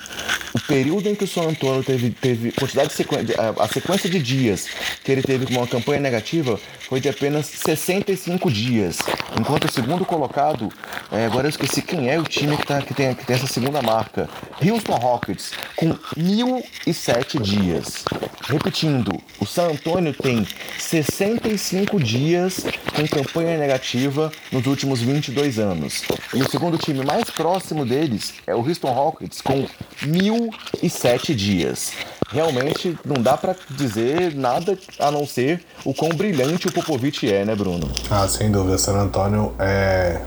[0.54, 4.66] o período em que o San Antonio teve, teve quantidade de a, sequência de dias
[5.02, 8.98] que ele teve com uma campanha negativa foi de apenas 65 dias.
[9.38, 10.68] Enquanto o segundo colocado,
[11.10, 13.46] é, agora eu esqueci quem é o time que, tá, que, tem, que tem essa
[13.46, 14.28] segunda marca.
[14.62, 18.04] Houston Rockets, com 1.007 dias.
[18.46, 20.46] Repetindo, o San Antonio tem
[20.78, 22.64] 65 dias
[22.94, 26.02] com campanha negativa nos últimos 22 anos.
[26.32, 29.66] E o segundo time mais próximo deles é o Houston Rockets, com
[30.02, 30.93] 1.007
[31.34, 31.92] dias
[32.30, 37.44] realmente não dá para dizer nada a não ser o quão brilhante o Popovich é,
[37.44, 37.88] né, Bruno?
[38.10, 38.76] Ah, sem dúvida.
[38.76, 40.20] San Antonio é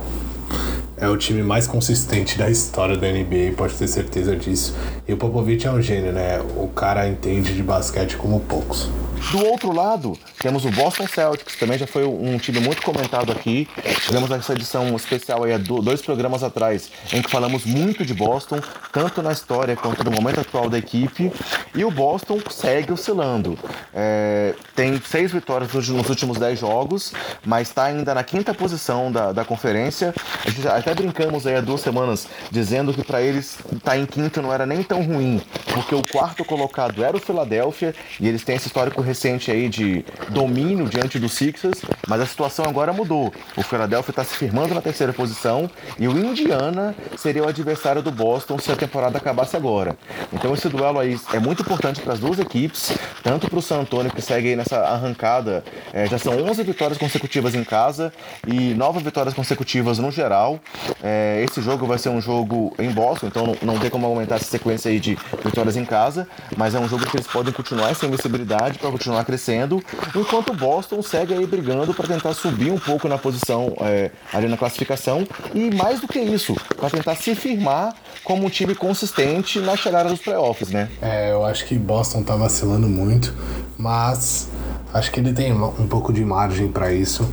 [0.99, 4.75] é o time mais consistente da história da NBA, pode ter certeza disso.
[5.07, 6.41] E o Popovich é um gênio, né?
[6.57, 8.89] O cara entende de basquete como poucos.
[9.31, 13.67] Do outro lado, temos o Boston Celtics, também já foi um time muito comentado aqui.
[14.05, 18.61] Tivemos essa edição especial aí, dois programas atrás, em que falamos muito de Boston,
[18.93, 21.31] tanto na história quanto no momento atual da equipe.
[21.75, 23.59] E o Boston segue oscilando.
[23.93, 27.11] É, tem seis vitórias nos últimos dez jogos,
[27.45, 30.13] mas está ainda na quinta posição da, da conferência.
[30.45, 34.05] A gente até brincamos aí há duas semanas dizendo que para eles estar tá em
[34.05, 35.41] quinto não era nem tão ruim,
[35.73, 40.05] porque o quarto colocado era o Philadelphia e eles têm esse histórico recente aí de
[40.29, 43.33] domínio diante do Sixers, mas a situação agora mudou.
[43.55, 48.11] O Philadelphia está se firmando na terceira posição e o Indiana seria o adversário do
[48.11, 49.97] Boston se a temporada acabasse agora.
[50.33, 52.91] Então esse duelo aí é muito importante para as duas equipes,
[53.23, 56.97] tanto para o San Antonio que segue aí nessa arrancada, é, já são 11 vitórias
[56.97, 58.11] consecutivas em casa
[58.45, 60.59] e 9 vitórias consecutivas no geral.
[61.01, 64.35] É, esse jogo vai ser um jogo em Boston, então não, não tem como aumentar
[64.35, 67.95] essa sequência aí de vitórias em casa, mas é um jogo que eles podem continuar
[67.95, 69.81] sem invencibilidade para continuar crescendo,
[70.15, 74.47] enquanto o Boston segue aí brigando para tentar subir um pouco na posição é, ali
[74.47, 79.59] na classificação e mais do que isso, para tentar se firmar como um time consistente
[79.59, 80.89] na chegada dos playoffs, né?
[81.01, 83.33] É, eu acho que Boston tá vacilando muito,
[83.77, 84.49] mas
[84.93, 87.27] acho que ele tem um pouco de margem para isso.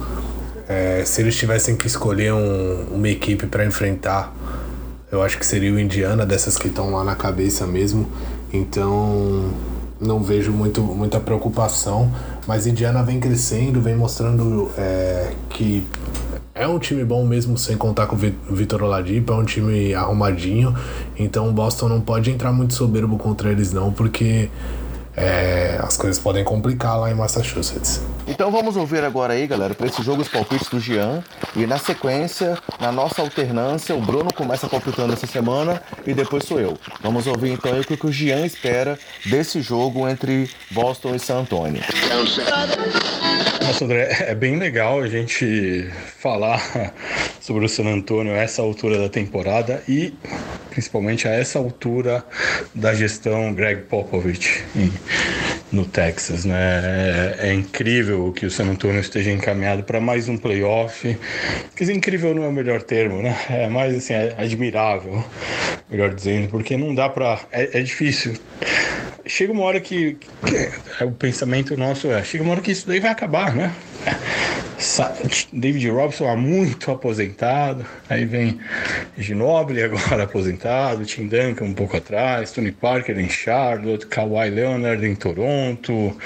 [0.69, 4.33] É, se eles tivessem que escolher um, uma equipe para enfrentar,
[5.11, 8.09] eu acho que seria o Indiana, dessas que estão lá na cabeça mesmo.
[8.53, 9.51] Então,
[10.05, 12.11] não vejo muito, muita preocupação.
[12.47, 15.85] Mas Indiana vem crescendo, vem mostrando é, que
[16.55, 20.75] é um time bom mesmo sem contar com o Vitor Oladipo, é um time arrumadinho.
[21.19, 24.49] Então o Boston não pode entrar muito soberbo contra eles não, porque
[25.17, 28.01] é, as coisas podem complicar lá em Massachusetts.
[28.27, 31.23] Então vamos ouvir agora aí, galera, para esse jogo os palpites do Jean.
[31.55, 36.59] E na sequência, na nossa alternância, o Bruno começa palpitando essa semana e depois sou
[36.59, 36.77] eu.
[37.03, 41.41] Vamos ouvir então aí o que o Jean espera desse jogo entre Boston e San
[41.41, 41.83] Antonio.
[43.65, 46.61] Nossa, André, é bem legal a gente falar
[47.41, 50.15] sobre o San Antonio a essa altura da temporada e
[50.71, 52.25] principalmente a essa altura
[52.75, 54.65] da gestão Greg Popovich
[55.73, 57.37] no Texas, né?
[57.39, 61.17] É, é incrível que o San Antonio esteja encaminhado para mais um playoff.
[61.77, 63.37] Quer dizer, incrível não é o melhor termo, né?
[63.51, 65.25] É mais assim, é admirável,
[65.91, 68.35] melhor dizendo, porque não dá para é, é difícil
[69.27, 70.57] chega uma hora que, que
[71.01, 73.73] é, o pensamento nosso é, chega uma hora que isso daí vai acabar, né?
[75.53, 78.61] David Robson há muito aposentado, aí vem
[79.17, 85.15] Ginobili agora aposentado, Tim Duncan um pouco atrás, Tony Parker em Charlotte, Kawhi Leonard em
[85.15, 86.17] Toronto,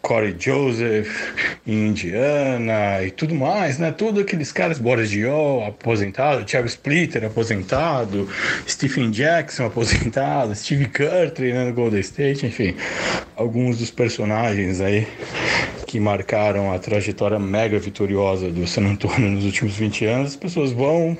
[0.00, 1.34] Corey Joseph
[1.66, 3.02] em Indiana.
[3.04, 3.92] E tudo mais, né?
[3.92, 8.28] Todos aqueles caras, Boris Diol aposentado, Thiago Splitter aposentado,
[8.66, 12.74] Stephen Jackson aposentado, Steve Kerr treinando Golden State, enfim,
[13.36, 15.06] alguns dos personagens aí
[15.88, 20.70] que marcaram a trajetória mega vitoriosa do San Antonio nos últimos 20 anos, as pessoas
[20.70, 21.16] vão,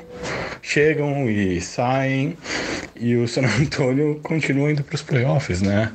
[0.60, 2.36] chegam e saem,
[2.94, 5.90] e o San Antonio continua indo para os playoffs, né?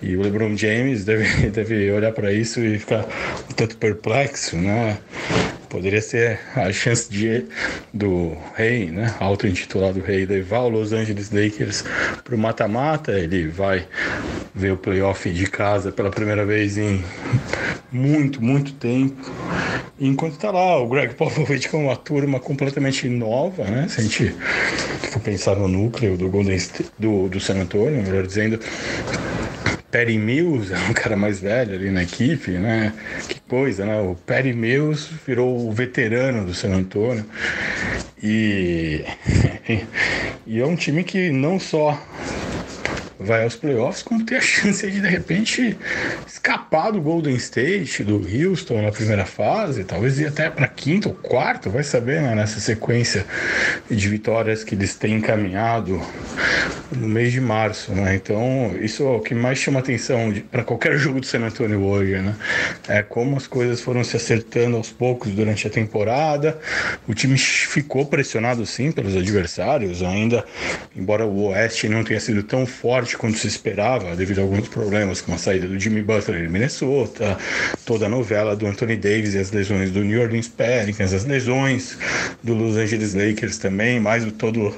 [0.00, 3.04] E o LeBron James deve, deve olhar para isso e ficar
[3.50, 4.96] um tanto perplexo, né?
[5.74, 7.46] Poderia ser a chance de,
[7.92, 9.12] do rei, né?
[9.18, 11.82] Auto-intitulado rei, levar o Los Angeles Lakers
[12.22, 13.10] para o mata-mata.
[13.10, 13.84] Ele vai
[14.54, 17.02] ver o playoff de casa pela primeira vez em
[17.90, 19.20] muito, muito tempo.
[19.98, 23.88] Enquanto tá lá o Greg Popovich com uma turma completamente nova, né?
[23.88, 24.32] Se a gente
[25.10, 28.60] for pensar no núcleo do Golden State, do, do San Antonio, melhor dizendo,
[29.94, 32.92] Perry Mills é um cara mais velho ali na equipe, né?
[33.28, 34.00] Que coisa, né?
[34.00, 37.24] O Perry Mills virou o veterano do San Antonio.
[38.20, 39.04] E,
[40.44, 41.96] e é um time que não só
[43.24, 45.76] vai aos playoffs, como ter a chance de de repente
[46.26, 51.14] escapar do Golden State, do Houston na primeira fase, talvez ir até para quinto ou
[51.14, 53.24] quarto, vai saber, né, nessa sequência
[53.90, 56.00] de vitórias que eles têm encaminhado
[56.92, 58.14] no mês de março, né?
[58.14, 62.16] Então, isso é o que mais chama atenção para qualquer jogo do San Antonio hoje,
[62.16, 62.34] né?
[62.88, 66.58] É como as coisas foram se acertando aos poucos durante a temporada.
[67.08, 70.44] O time ficou pressionado sim pelos adversários, ainda
[70.94, 75.20] embora o Oeste não tenha sido tão forte quanto se esperava, devido a alguns problemas,
[75.20, 77.38] como a saída do Jimmy Butler em Minnesota,
[77.84, 81.98] toda a novela do Anthony Davis e as lesões do New Orleans Pelicans, as lesões
[82.42, 84.74] do Los Angeles Lakers também, mais o todo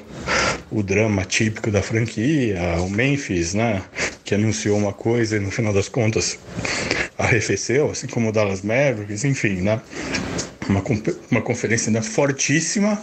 [0.71, 3.83] o drama típico da franquia, o Memphis, né,
[4.25, 6.39] que anunciou uma coisa e no final das contas
[7.19, 9.81] arrefeceu, assim como o Dallas Mavericks, enfim, né?
[10.69, 10.83] Uma,
[11.31, 13.01] uma conferência ainda fortíssima,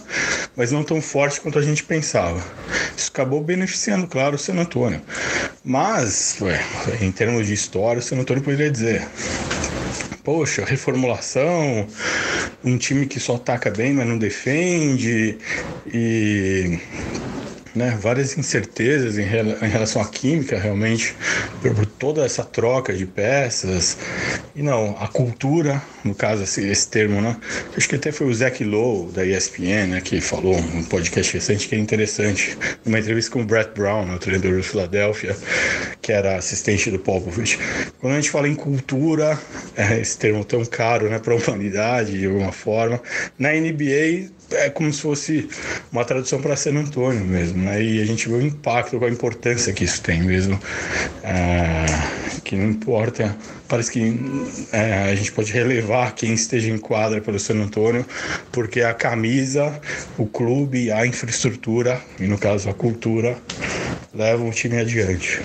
[0.54, 2.44] mas não tão forte quanto a gente pensava.
[2.96, 5.00] Isso acabou beneficiando, claro, o San Antonio.
[5.64, 6.60] Mas, ué,
[7.00, 9.06] em termos de história, o San Antonio poderia dizer:
[10.22, 11.86] poxa, reformulação,
[12.64, 15.38] um time que só ataca bem, mas não defende,
[15.86, 16.78] e
[17.74, 21.14] né, várias incertezas em, relação à química, realmente,
[21.98, 23.96] toda essa troca de peças.
[24.54, 27.36] E não, a cultura, no caso, esse, esse termo, né?
[27.76, 31.68] Acho que até foi o Zach Lowe, da ESPN, né, que falou num podcast recente
[31.68, 35.36] que é interessante, numa entrevista com o Brett Brown, né, o treinador do Philadelphia,
[36.00, 37.58] que era assistente do Popovich.
[38.00, 39.38] Quando a gente fala em cultura,
[39.76, 43.00] é esse termo tão caro né, para a humanidade, de alguma forma,
[43.38, 45.48] na NBA é como se fosse
[45.90, 47.82] uma tradução para San Antônio mesmo, né?
[47.82, 50.58] E a gente vê o impacto, a importância que isso tem mesmo,
[51.22, 51.86] é,
[52.42, 53.36] que não importa,
[53.68, 54.20] parece que
[54.72, 58.04] é, a gente pode relevar quem esteja em quadra pelo San Antônio,
[58.52, 59.80] porque a camisa,
[60.18, 63.36] o clube, a infraestrutura, e no caso a cultura,
[64.12, 65.42] levam o time adiante.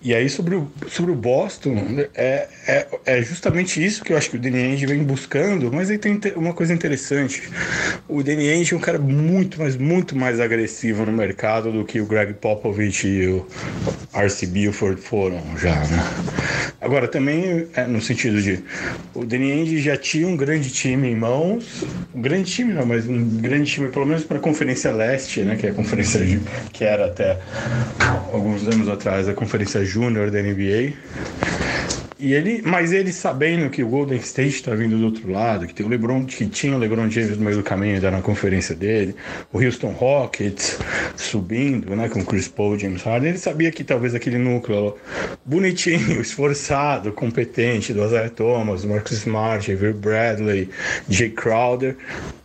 [0.00, 1.74] E aí, sobre o, sobre o Boston,
[2.14, 5.90] é, é, é justamente isso que eu acho que o Danny Ainge vem buscando, mas
[5.90, 7.50] aí tem uma coisa interessante.
[8.06, 12.00] O Danny Ainge é um cara muito, mas muito mais agressivo no mercado do que
[12.00, 13.46] o Greg Popovich e o
[14.14, 14.46] R.C.
[14.46, 15.98] Buford foram já, né?
[16.80, 18.62] Agora, também é no sentido de
[19.12, 21.84] o Danny Ainge já tinha um grande time em mãos,
[22.14, 25.56] um grande time não, mas um grande time pelo menos para a Conferência Leste, né,
[25.56, 26.20] que é a conferência
[26.72, 27.36] que era até
[28.32, 30.92] alguns anos atrás a Conferência Júnior da NBA.
[32.20, 35.74] E ele, mas ele sabendo que o Golden State está vindo do outro lado, que
[35.74, 38.74] tem o LeBron, que tinha o LeBron James no meio do caminho ainda na conferência
[38.74, 39.14] dele,
[39.52, 40.78] o Houston Rockets
[41.16, 44.96] subindo, né, com Chris Paul, James Harden, ele sabia que talvez aquele núcleo
[45.44, 50.68] bonitinho, esforçado, competente do Isaiah Thomas, Marcus Smart, Avery Bradley,
[51.08, 51.96] Jay Crowder,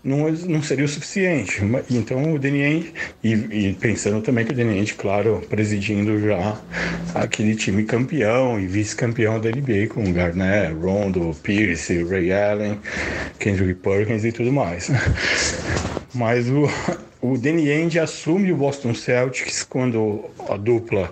[0.04, 1.62] não, não seria o suficiente.
[1.90, 6.60] Então o Danny e, e pensando também que o Danny claro, presidindo já
[7.16, 12.80] aquele time campeão e vice-campeão da NBA com Garnett, Rondo, Pierce, Ray Allen,
[13.40, 14.90] Kendrick Perkins e tudo mais.
[16.14, 16.70] Mas o,
[17.22, 21.12] o Danny Ainge assume o Boston Celtics quando a dupla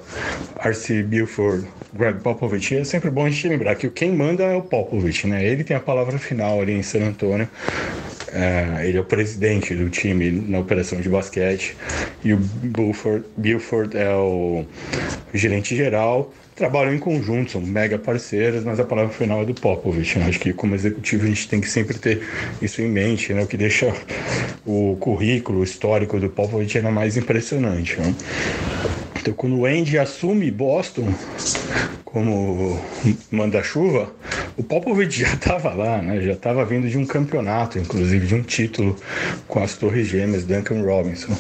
[0.60, 1.04] R.C.
[1.04, 2.76] Buford Greg Popovich.
[2.76, 5.46] É sempre bom a gente lembrar que quem manda é o Popovich, né?
[5.46, 7.48] Ele tem a palavra final ali em San Antonio.
[8.34, 11.76] É, ele é o presidente do time na operação de basquete
[12.24, 14.66] e o Buford, Buford é o
[15.34, 20.20] gerente geral trabalham em conjunto, são mega parceiros, mas a palavra final é do Popovich.
[20.20, 20.28] Né?
[20.28, 22.22] Acho que como executivo a gente tem que sempre ter
[22.62, 23.44] isso em mente, né?
[23.44, 23.94] o que deixa
[24.66, 28.00] o currículo histórico do Popovich ainda mais impressionante.
[28.00, 28.14] Né?
[29.20, 31.14] Então, quando o Andy assume Boston
[32.04, 32.80] como
[33.32, 34.14] manda-chuva,
[34.58, 36.22] o Popovich já estava lá, né?
[36.22, 38.96] já estava vindo de um campeonato, inclusive de um título
[39.48, 41.34] com as Torres Gêmeas, Duncan Robinson.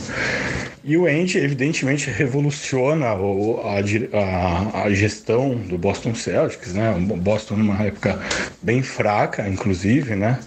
[0.84, 6.90] E o Andy, evidentemente, revoluciona a, a, a, gestão do Boston Celtics, né?
[6.92, 8.20] O Boston numa época
[8.64, 10.40] bem fraca, inclusive, né?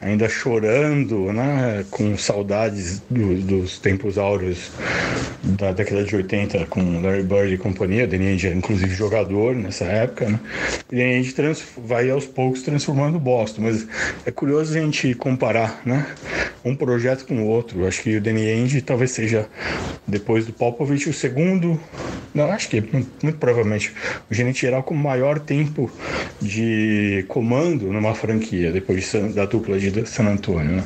[0.00, 1.84] Ainda chorando, né?
[1.90, 4.70] Com saudades do, dos tempos áureos
[5.42, 8.06] da década de 80 com Larry Bird e companhia.
[8.06, 10.38] Danny Ainge inclusive, jogador nessa época, né?
[10.92, 11.34] E a Ainge
[11.76, 13.62] vai aos poucos transformando o Boston.
[13.62, 13.88] Mas
[14.24, 16.06] é curioso a gente comparar, né?
[16.64, 17.86] Um projeto com o outro.
[17.88, 19.48] Acho que o Danny Ainge talvez seja
[20.06, 21.78] depois do Popovich, o segundo,
[22.34, 23.92] não, acho que muito provavelmente
[24.30, 25.90] o gerente geral com maior tempo
[26.40, 30.76] de comando numa franquia, depois da dupla de San Antonio.
[30.76, 30.84] Né?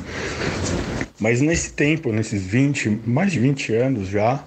[1.19, 4.43] Mas nesse tempo, nesses 20, mais de 20 anos já,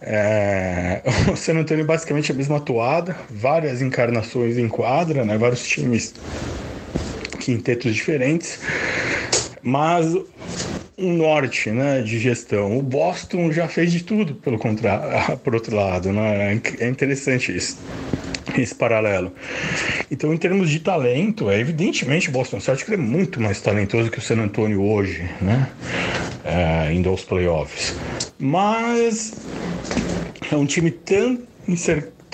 [0.00, 1.02] é,
[1.32, 6.14] o San Antonio basicamente é a mesma toada, várias encarnações em quadra, né, vários times,
[7.40, 8.60] quintetos diferentes,
[9.62, 10.14] mas
[10.96, 12.78] um norte né, de gestão.
[12.78, 16.12] O Boston já fez de tudo, pelo contrário, por outro lado.
[16.12, 16.60] Né?
[16.78, 17.78] É interessante isso
[18.56, 19.32] esse paralelo.
[20.10, 24.18] Então, em termos de talento, é evidentemente o Boston Celtics é muito mais talentoso que
[24.18, 25.68] o San Antonio hoje, né?
[26.44, 27.96] É, indo aos playoffs.
[28.38, 29.32] Mas
[30.50, 31.40] é um time tão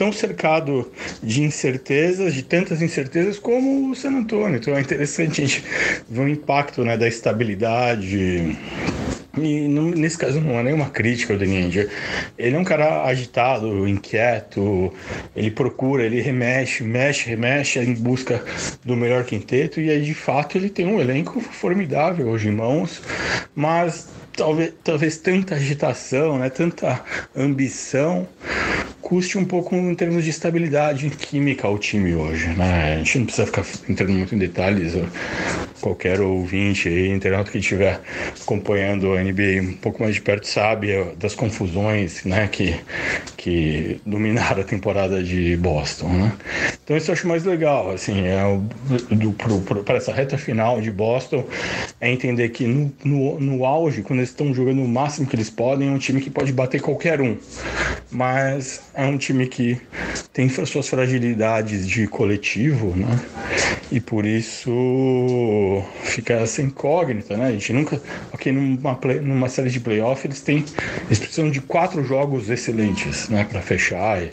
[0.01, 0.91] tão cercado
[1.23, 4.57] de incertezas, de tantas incertezas como o San Antonio.
[4.57, 5.63] Então é interessante a gente
[6.09, 8.57] ver o impacto né, da estabilidade.
[9.37, 11.87] E nesse caso não é nenhuma crítica ao Danny
[12.39, 14.91] Ele é um cara agitado, inquieto,
[15.37, 18.43] ele procura, ele remexe, mexe, remexe em busca
[18.83, 23.03] do melhor quinteto e aí de fato ele tem um elenco formidável hoje em mãos,
[23.55, 27.03] mas talvez, talvez tanta agitação, né, tanta
[27.37, 28.29] ambição
[29.11, 32.95] custe um pouco em termos de estabilidade química ao time hoje, né?
[32.95, 34.95] A gente não precisa ficar entrando muito em detalhes.
[35.81, 38.01] Qualquer ouvinte aí, internauta que estiver
[38.41, 42.79] acompanhando a NBA um pouco mais de perto sabe das confusões, né, que,
[43.37, 46.33] que dominaram a temporada de Boston, né?
[46.85, 48.43] Então isso eu acho mais legal, assim, é
[49.85, 51.45] para essa reta final de Boston
[52.01, 55.89] é entender que no, no, no auge, quando estão jogando o máximo que eles podem,
[55.89, 57.37] é um time que pode bater qualquer um,
[58.11, 59.81] mas é um time que
[60.33, 63.19] tem suas fragilidades de coletivo, né?
[63.93, 67.47] E por isso fica essa incógnita, né?
[67.47, 68.01] A gente nunca.
[68.33, 70.65] Ok, numa, play, numa série de playoff eles têm.
[71.07, 73.45] Eles precisam de quatro jogos excelentes, né?
[73.45, 74.23] Para fechar.
[74.23, 74.31] E,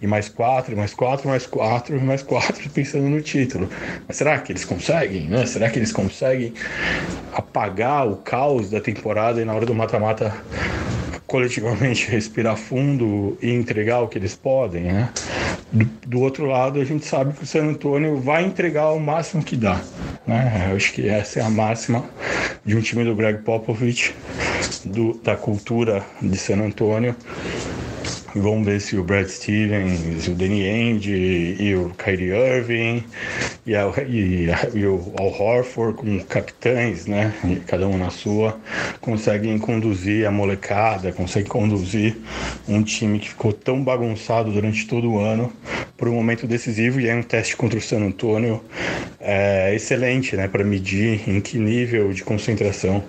[0.00, 3.68] e, mais quatro, mais quatro, mais quatro, mais quatro, pensando no título.
[4.06, 5.44] Mas será que eles conseguem, né?
[5.44, 6.54] Será que eles conseguem
[7.32, 10.34] apagar o caos da temporada e na hora do mata-mata
[11.26, 15.10] coletivamente respirar fundo e entregar o que eles podem, né?
[15.70, 19.42] Do, do, outro lado, a gente sabe que o San Antonio vai entregar o máximo
[19.44, 19.80] que dá,
[20.26, 20.68] né?
[20.70, 22.04] Eu acho que essa é a máxima
[22.64, 24.12] de um time do Greg Popovich,
[24.84, 27.14] do, da cultura de San Antonio.
[28.34, 33.02] Vamos ver se o Brad Stevens, o Danny Ainge e o Kyrie Irving
[33.66, 37.34] e, a, e, a, e o Al Horford como capitães, né,
[37.66, 38.56] cada um na sua,
[39.00, 42.16] conseguem conduzir a molecada, conseguem conduzir
[42.68, 45.52] um time que ficou tão bagunçado durante todo o ano
[45.96, 47.00] para um momento decisivo.
[47.00, 48.62] E é um teste contra o San Antonio
[49.18, 53.02] é, excelente, né, para medir em que nível de concentração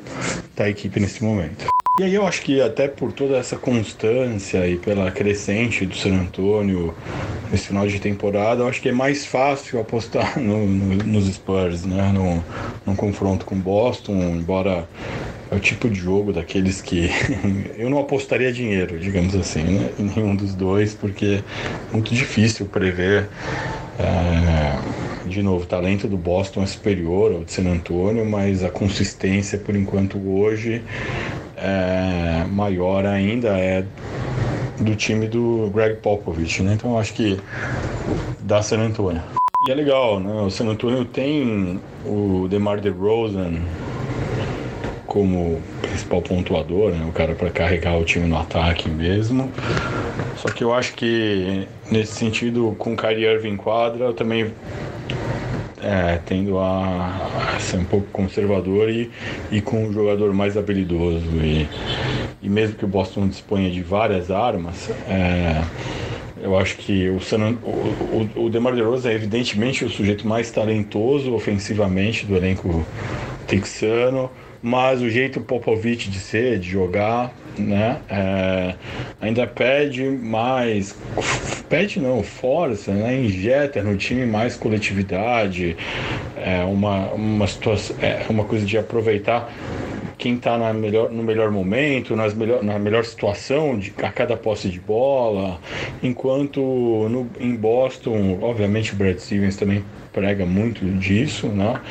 [0.49, 1.80] está a equipe nesse momento.
[2.01, 6.15] E aí eu acho que até por toda essa constância e pela crescente do San
[6.15, 6.95] Antonio
[7.51, 11.85] nesse final de temporada, eu acho que é mais fácil apostar no, no, nos Spurs,
[11.85, 12.11] né?
[12.11, 12.43] No,
[12.87, 14.89] no confronto com Boston, embora
[15.51, 17.07] é o tipo de jogo daqueles que
[17.77, 19.91] eu não apostaria dinheiro, digamos assim, né?
[19.99, 21.43] em nenhum dos dois, porque
[21.87, 23.29] é muito difícil prever.
[23.99, 28.71] É, de novo, o talento do Boston é superior ao de San Antonio, mas a
[28.71, 30.81] consistência, por enquanto, hoje
[31.61, 33.85] é, maior ainda é
[34.79, 36.73] do time do Greg Popovich, né?
[36.73, 37.39] Então acho que
[38.39, 39.21] dá San Antonio.
[39.63, 40.33] E é legal, né?
[40.41, 43.61] O San Antonio tem o DeMar DeRozan
[45.05, 47.05] como principal pontuador, né?
[47.07, 49.51] O cara para carregar o time no ataque mesmo.
[50.37, 54.51] Só que eu acho que nesse sentido, com o Kyrie Irving em quadra, eu também
[55.81, 59.11] é, tendo a, a, ser um pouco conservador e,
[59.51, 61.25] e com um jogador mais habilidoso.
[61.43, 61.67] E,
[62.41, 65.61] e mesmo que o Boston disponha de várias armas, é,
[66.41, 70.51] eu acho que o, San, o, o, o DeMar DeRozan é evidentemente o sujeito mais
[70.51, 72.85] talentoso ofensivamente do elenco
[73.47, 74.29] texano,
[74.61, 77.99] mas o jeito Popovich de ser, de jogar, né?
[78.09, 78.75] É,
[79.19, 80.95] ainda pede mais,
[81.67, 83.15] pede não, força, né?
[83.15, 85.75] Injeta no time mais coletividade,
[86.37, 89.51] é uma, uma situação, é uma coisa de aproveitar
[90.21, 94.69] quem está melhor, no melhor momento, nas melhor, na melhor situação de, a cada posse
[94.69, 95.59] de bola.
[96.03, 99.83] Enquanto no, em Boston, obviamente o Brad Stevens também
[100.13, 101.81] prega muito disso, né?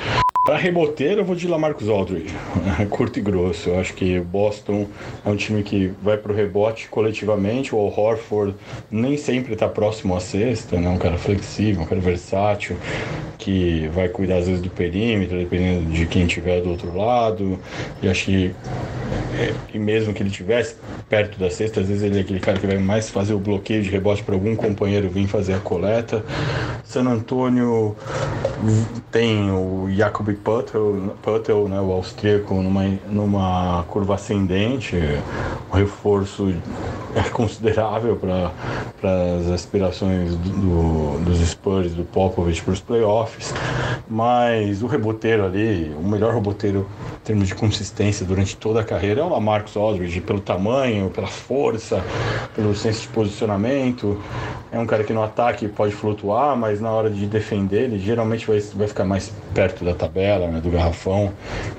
[0.43, 2.34] Para reboteiro, eu vou de Lamarcus Aldridge,
[2.88, 3.68] curto e grosso.
[3.68, 4.88] Eu acho que Boston
[5.24, 7.74] é um time que vai para o rebote coletivamente.
[7.74, 8.57] O Horford
[8.91, 10.88] nem sempre está próximo à cesta, né?
[10.88, 12.78] um cara flexível, um cara versátil,
[13.36, 17.59] que vai cuidar às vezes do perímetro, dependendo de quem estiver do outro lado.
[18.03, 18.55] E acho que,
[19.38, 20.76] é, e mesmo que ele tivesse
[21.08, 23.82] perto da cesta, às vezes ele é aquele cara que vai mais fazer o bloqueio
[23.82, 26.24] de rebote para algum companheiro vir fazer a coleta.
[26.84, 27.96] San Antônio
[29.11, 29.88] tem o
[30.44, 34.96] Puttel, Puttel né, o austríaco, numa, numa curva ascendente,
[35.72, 36.52] um reforço
[37.14, 38.52] é considerável para
[39.38, 43.52] as aspirações do, do, dos Spurs, do Popovich para os playoffs,
[44.08, 46.86] mas o reboteiro ali, o melhor reboteiro
[47.20, 51.26] em termos de consistência durante toda a carreira é o Lamarcus Aldridge, pelo tamanho, pela
[51.26, 52.03] força,
[52.55, 54.20] pelo senso de posicionamento.
[54.70, 58.46] É um cara que no ataque pode flutuar, mas na hora de defender ele geralmente
[58.46, 61.32] vai, vai ficar mais perto da tabela, né, do garrafão,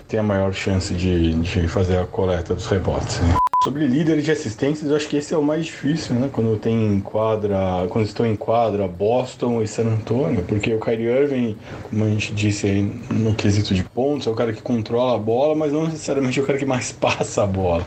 [0.07, 3.19] tem a maior chance de, de fazer a coleta dos rebotes.
[3.21, 3.35] Né?
[3.63, 6.31] Sobre líderes de assistências, eu acho que esse é o mais difícil, né?
[6.33, 11.05] Quando tem em quadra, quando estão em quadra Boston e San Antonio, porque o Kyrie
[11.05, 11.55] Irving,
[11.87, 12.81] como a gente disse aí
[13.11, 16.41] no quesito de pontos, é o cara que controla a bola, mas não necessariamente é
[16.41, 17.85] o cara que mais passa a bola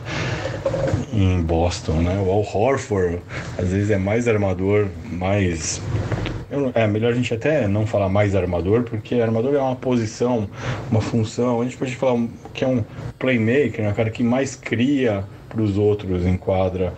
[1.11, 2.23] em Boston, né?
[2.25, 3.19] O Al Horford
[3.57, 5.81] às vezes é mais armador, mais
[6.73, 10.47] é melhor a gente até não falar mais armador, porque armador é uma posição,
[10.89, 11.59] uma função.
[11.59, 12.81] A gente pode falar que é um
[13.19, 13.91] playmaker, né?
[13.91, 16.93] o cara que mais cria para os outros, enquadra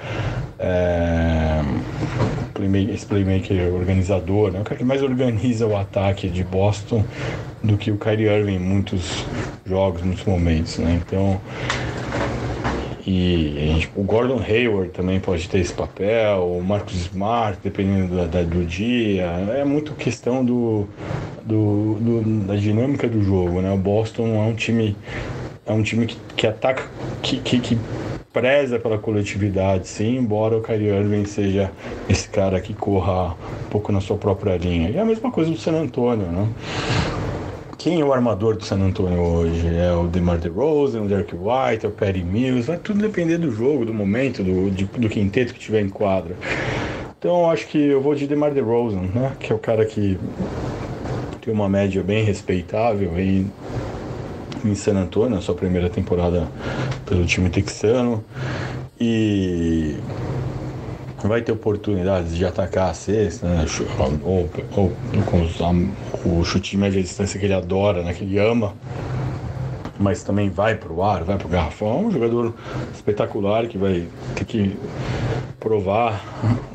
[0.58, 1.62] é,
[2.92, 4.62] esse playmaker organizador, né?
[4.62, 7.06] o cara que mais organiza o ataque de Boston
[7.62, 9.26] do que o Kyrie Irving em muitos
[9.64, 10.80] jogos, muitos momentos.
[10.80, 11.00] Né?
[11.06, 11.40] Então,
[13.06, 18.26] e gente, o Gordon Hayward também pode ter esse papel, o Marcus Smart, dependendo da,
[18.26, 19.24] da, do dia.
[19.56, 20.88] É muito questão do,
[21.46, 23.62] do, do, da dinâmica do jogo.
[23.62, 23.72] Né?
[23.72, 24.98] O Boston é um time,
[25.66, 26.84] é um time que, que ataca,
[27.22, 27.78] que, que, que
[28.32, 31.72] preza pela coletividade, sim, embora o Kyrie Irving seja
[32.08, 34.90] esse cara que corra um pouco na sua própria linha.
[34.90, 36.48] E a mesma coisa do San Antonio, né?
[37.78, 39.68] Quem é o armador do San Antonio hoje?
[39.76, 42.68] É o DeMar DeRozan, o Derek White, é o Perry Mills?
[42.68, 46.36] Vai tudo depender do jogo, do momento, do, de, do quinteto que tiver em quadra.
[47.20, 49.34] Então acho que eu vou de DeMar DeRozan, né?
[49.40, 50.18] Que é o cara que
[51.42, 53.46] tem uma média bem respeitável e
[54.72, 56.48] em San Antonio, sua primeira temporada
[57.06, 58.24] pelo time texano.
[59.00, 59.96] E
[61.24, 63.66] vai ter oportunidades de atacar a cesta, né?
[64.24, 64.92] ou, ou,
[65.26, 65.60] com os,
[66.26, 68.14] o chute de média distância que ele adora, né?
[68.14, 68.74] que ele ama,
[70.00, 71.88] mas também vai para o ar, vai para o garrafão.
[71.88, 72.54] É um jogador
[72.94, 74.78] espetacular que vai ter que
[75.60, 76.24] provar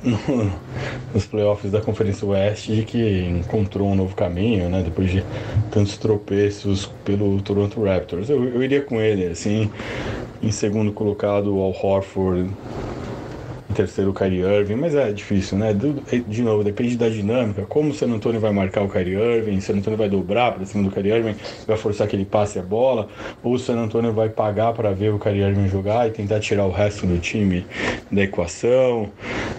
[0.03, 0.53] no,
[1.15, 4.83] nos playoffs da Conferência Oeste de que encontrou um novo caminho, né?
[4.83, 5.25] Depois de
[5.71, 8.29] tantos tropeços pelo Toronto Raptors.
[8.29, 9.71] Eu, eu iria com ele, assim,
[10.43, 12.51] em segundo colocado, Al Horford
[13.73, 15.75] terceiro o Kyrie Irving, mas é difícil, né?
[16.27, 19.63] De novo, depende da dinâmica, como o San Antonio vai marcar o Kyrie Irving, o
[19.63, 22.63] San Antonio vai dobrar para cima do Kyrie Irving, vai forçar que ele passe a
[22.63, 23.09] bola,
[23.43, 26.67] ou o San Antonio vai pagar para ver o Kyrie Irving jogar e tentar tirar
[26.67, 27.67] o resto do time
[28.11, 29.11] da equação.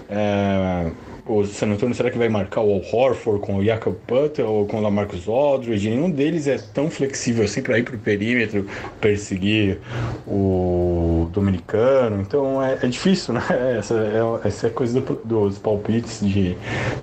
[0.08, 0.90] É
[1.26, 4.66] o San Antonio, será que vai marcar o Al Horford com o Jakob Putter ou
[4.66, 5.88] com o Lamarcus Aldridge?
[5.88, 8.66] Nenhum deles é tão flexível assim para ir para o perímetro,
[9.00, 9.78] perseguir
[10.26, 12.20] o dominicano.
[12.20, 13.42] Então é, é difícil, né?
[13.78, 16.56] Essa é, essa é coisa do, dos palpites de,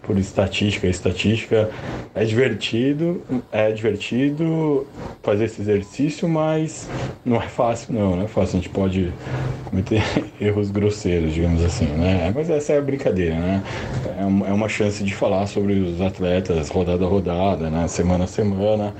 [0.04, 0.88] por estatística.
[0.88, 1.70] estatística
[2.14, 4.86] é divertido, é divertido
[5.22, 6.90] fazer esse exercício, mas
[7.24, 8.16] não é fácil, não.
[8.16, 8.58] Não é fácil.
[8.58, 9.14] A gente pode
[9.66, 10.04] cometer
[10.42, 12.32] erros grosseiros, digamos assim, né?
[12.34, 13.64] Mas essa é a brincadeira, né?
[14.18, 17.88] É, é uma chance de falar sobre os atletas rodada a rodada, né?
[17.88, 18.94] semana a semana.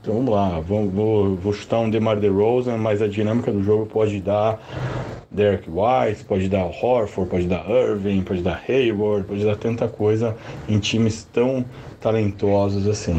[0.00, 3.86] Então vamos lá, vou, vou, vou chutar um DeMar DeRozan, mas a dinâmica do jogo
[3.86, 4.60] pode dar
[5.30, 10.36] Derek White, pode dar Horford, pode dar Irving, pode dar Hayward, pode dar tanta coisa
[10.68, 11.64] em times tão
[12.00, 13.14] talentosos assim.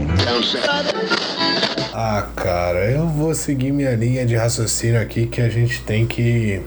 [1.93, 6.61] Ah, cara, eu vou seguir minha linha de raciocínio aqui que a gente tem que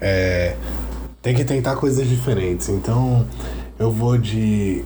[0.00, 0.54] é,
[1.20, 2.68] tem que tentar coisas diferentes.
[2.68, 3.26] Então,
[3.78, 4.84] eu vou de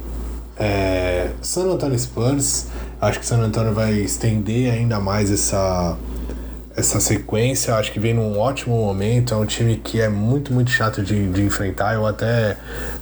[0.59, 2.67] é, San Antonio Spurs.
[3.01, 5.97] Acho que San Antonio vai estender ainda mais essa
[6.77, 9.33] essa sequência, acho que vem num ótimo momento.
[9.33, 11.95] É um time que é muito, muito chato de, de enfrentar.
[11.95, 12.59] Eu até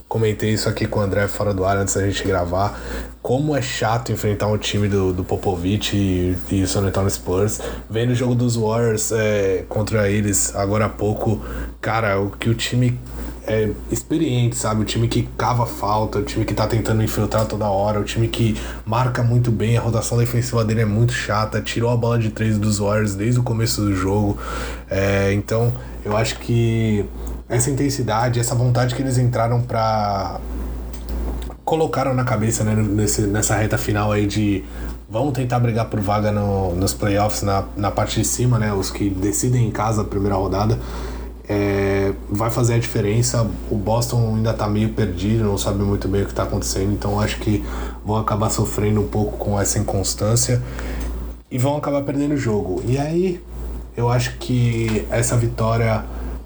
[0.09, 2.79] comentei isso aqui com o André fora do ar antes da gente gravar.
[3.23, 7.61] Como é chato enfrentar um time do, do Popovich e, e o San Antonio Spurs.
[7.89, 11.43] Vendo o jogo dos Warriors é, contra eles agora há pouco,
[11.81, 12.99] cara, o que o time
[13.47, 14.83] é, experiente, sabe?
[14.83, 18.29] O time que cava falta, o time que tá tentando infiltrar toda hora, o time
[18.29, 22.31] que marca muito bem, a rotação defensiva dele é muito chata, tirou a bola de
[22.31, 24.39] três dos Warriors desde o começo do jogo.
[24.89, 25.73] É, então,
[26.05, 27.05] eu acho que
[27.49, 30.41] essa intensidade, essa vontade que eles entraram pra.
[31.65, 34.65] colocaram na cabeça né, nesse, nessa reta final aí de
[35.09, 38.73] vamos tentar brigar por vaga no, nos playoffs na, na parte de cima, né?
[38.73, 40.79] Os que decidem em casa a primeira rodada
[41.49, 43.47] é, vai fazer a diferença.
[43.71, 47.21] O Boston ainda está meio perdido, não sabe muito bem o que está acontecendo, então
[47.21, 47.63] acho que
[48.05, 50.63] vão acabar sofrendo um pouco com essa inconstância
[51.51, 52.83] e vão acabar perdendo o jogo.
[52.87, 53.41] E aí
[53.97, 56.05] eu acho que essa vitória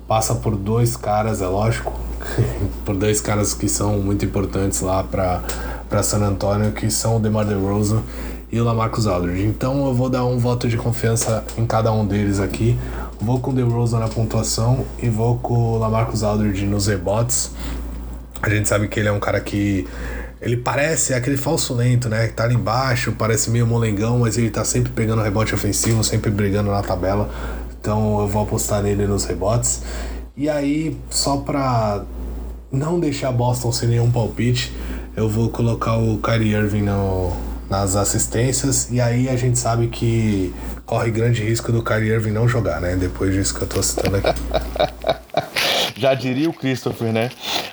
[0.08, 1.92] passa por dois caras, é lógico,
[2.84, 7.44] por dois caras que são muito importantes lá para San Antonio, que são o DeMar
[7.44, 8.02] DeRozan
[8.50, 9.44] e o Lamarcus Aldridge.
[9.44, 12.78] Então eu vou dar um voto de confiança em cada um deles aqui.
[13.20, 17.50] Vou com o DeRozan na pontuação e vou com o Lamarcus Aldridge nos rebotes.
[18.40, 19.86] A gente sabe que ele é um cara que
[20.40, 22.28] ele parece aquele falso lento, né?
[22.28, 26.30] Que tá ali embaixo, parece meio molengão, mas ele tá sempre pegando rebote ofensivo, sempre
[26.30, 27.28] brigando na tabela.
[27.80, 29.82] Então eu vou apostar nele nos rebotes.
[30.36, 32.04] E aí, só pra
[32.70, 34.72] não deixar Boston sem nenhum palpite,
[35.16, 37.32] eu vou colocar o Kyrie Irving no,
[37.68, 38.88] nas assistências.
[38.90, 40.54] E aí a gente sabe que
[40.86, 42.96] corre grande risco do Kyrie Irving não jogar, né?
[42.96, 44.40] Depois disso que eu tô citando aqui.
[45.96, 47.30] Já diria o Christopher, né?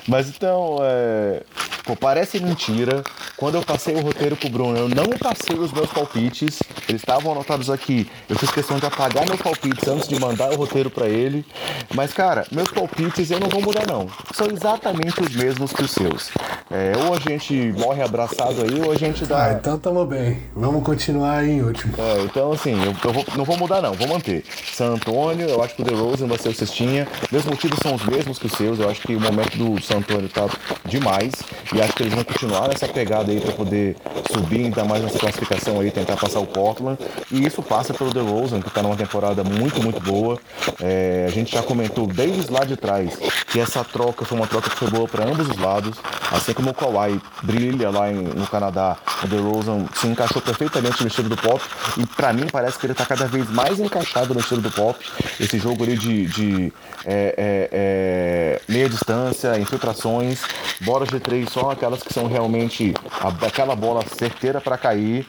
[0.07, 1.43] Mas então, é...
[1.85, 3.03] Pô, parece mentira.
[3.37, 6.59] Quando eu passei o roteiro pro Bruno, eu não passei os meus palpites.
[6.89, 8.09] Eles estavam anotados aqui.
[8.27, 11.45] Eu fiz questão de apagar meus palpites antes de mandar o roteiro para ele.
[11.93, 14.07] Mas, cara, meus palpites eu não vou mudar, não.
[14.33, 16.31] São exatamente os mesmos que os seus.
[16.71, 19.45] É, ou a gente morre abraçado aí, ou a gente dá.
[19.45, 20.41] Ah, então tamo bem.
[20.55, 21.93] Vamos continuar aí em último.
[21.99, 23.93] É, então, assim, eu, eu vou, não vou mudar, não.
[23.93, 24.43] Vou manter.
[24.73, 27.07] San Antônio, eu acho que o DeRozan vai ser o cestinha.
[27.31, 28.79] Meus motivos são os mesmos que os seus.
[28.79, 30.47] Eu acho que o momento do San Antônio tá
[30.85, 31.31] demais.
[31.75, 33.97] E acho que eles vão continuar nessa pegada aí para poder
[34.31, 36.97] subir ainda mais nessa classificação aí, tentar passar o Portland.
[37.29, 40.39] E isso passa pelo DeRozan, que está numa temporada muito, muito boa.
[40.81, 43.17] É, a gente já comentou desde lá de trás
[43.51, 45.97] que essa troca foi uma troca que foi boa para ambos os lados.
[46.31, 51.09] Assim como o Kawhi brilha lá em, no Canadá, o DeRozan se encaixou perfeitamente no
[51.09, 51.61] estilo do Pop.
[51.97, 54.97] E para mim parece que ele está cada vez mais encaixado no estilo do Pop.
[55.41, 56.73] Esse jogo ali de, de
[57.05, 60.39] é, é, é meia distância, infiltrações,
[60.79, 62.93] bolas de três só aquelas que são realmente
[63.41, 65.25] aquela bola certeira para cair.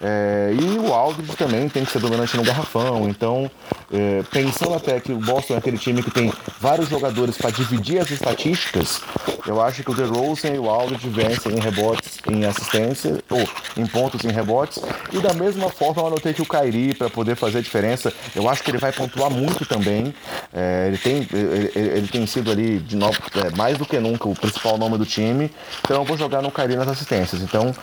[0.00, 3.08] É, e o Aldridge também tem que ser dominante no garrafão.
[3.08, 3.50] Então,
[3.92, 7.98] é, pensando até que o Boston é aquele time que tem vários jogadores para dividir
[8.00, 9.00] as estatísticas,
[9.46, 13.86] eu acho que o DeRozan e o Aldridge vencem em rebotes, em assistência, ou em
[13.86, 14.82] pontos em rebotes.
[15.12, 18.48] E da mesma forma, eu anotei que o Kairi, para poder fazer a diferença, eu
[18.48, 20.14] acho que ele vai pontuar muito também.
[20.52, 24.28] É, ele, tem, ele, ele, tem sido ali, de novo, é, mais do que nunca,
[24.28, 25.50] o principal nome do time.
[25.82, 27.42] Então, eu vou jogar no Kairi nas assistências.
[27.42, 27.74] Então,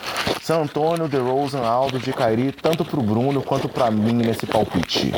[0.41, 5.11] San Antonio, DeRozan, Aldridge e Kairi, tanto para o Bruno quanto para mim nesse palpite.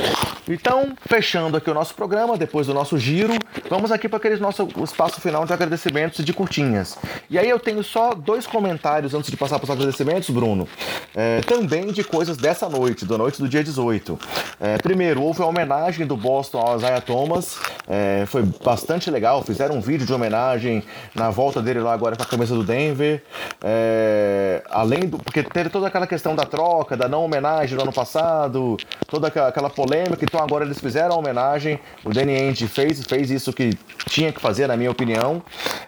[0.48, 3.34] Então, fechando aqui o nosso programa, depois do nosso giro,
[3.70, 6.98] vamos aqui para aquele nosso espaço final de agradecimentos e de curtinhas.
[7.30, 10.68] E aí eu tenho só dois comentários antes de passar para os agradecimentos, Bruno.
[11.16, 14.20] É, também de coisas dessa noite, da noite do dia 18.
[14.60, 17.58] É, primeiro, houve a homenagem do Boston ao Isaiah Thomas.
[17.88, 19.44] É, foi bastante legal.
[19.44, 20.84] Fizeram um vídeo de homenagem
[21.16, 23.24] na volta dele lá agora com a camisa do Denver.
[23.62, 25.18] É, além do.
[25.18, 29.70] Porque teve toda aquela questão da troca, da não homenagem do ano passado, toda aquela
[29.70, 30.24] polêmica.
[30.24, 31.80] Então agora eles fizeram a homenagem.
[32.04, 35.42] O Danny Ainge fez, fez isso que tinha que fazer, na minha opinião.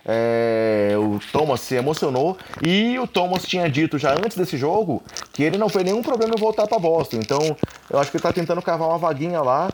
[0.06, 5.02] É, o Thomas se emocionou e o Thomas tinha dito já antes desse jogo
[5.34, 7.18] que ele não foi nenhum problema em voltar para Boston.
[7.18, 7.58] Então
[7.90, 9.70] eu acho que ele está tentando cavar uma vaguinha lá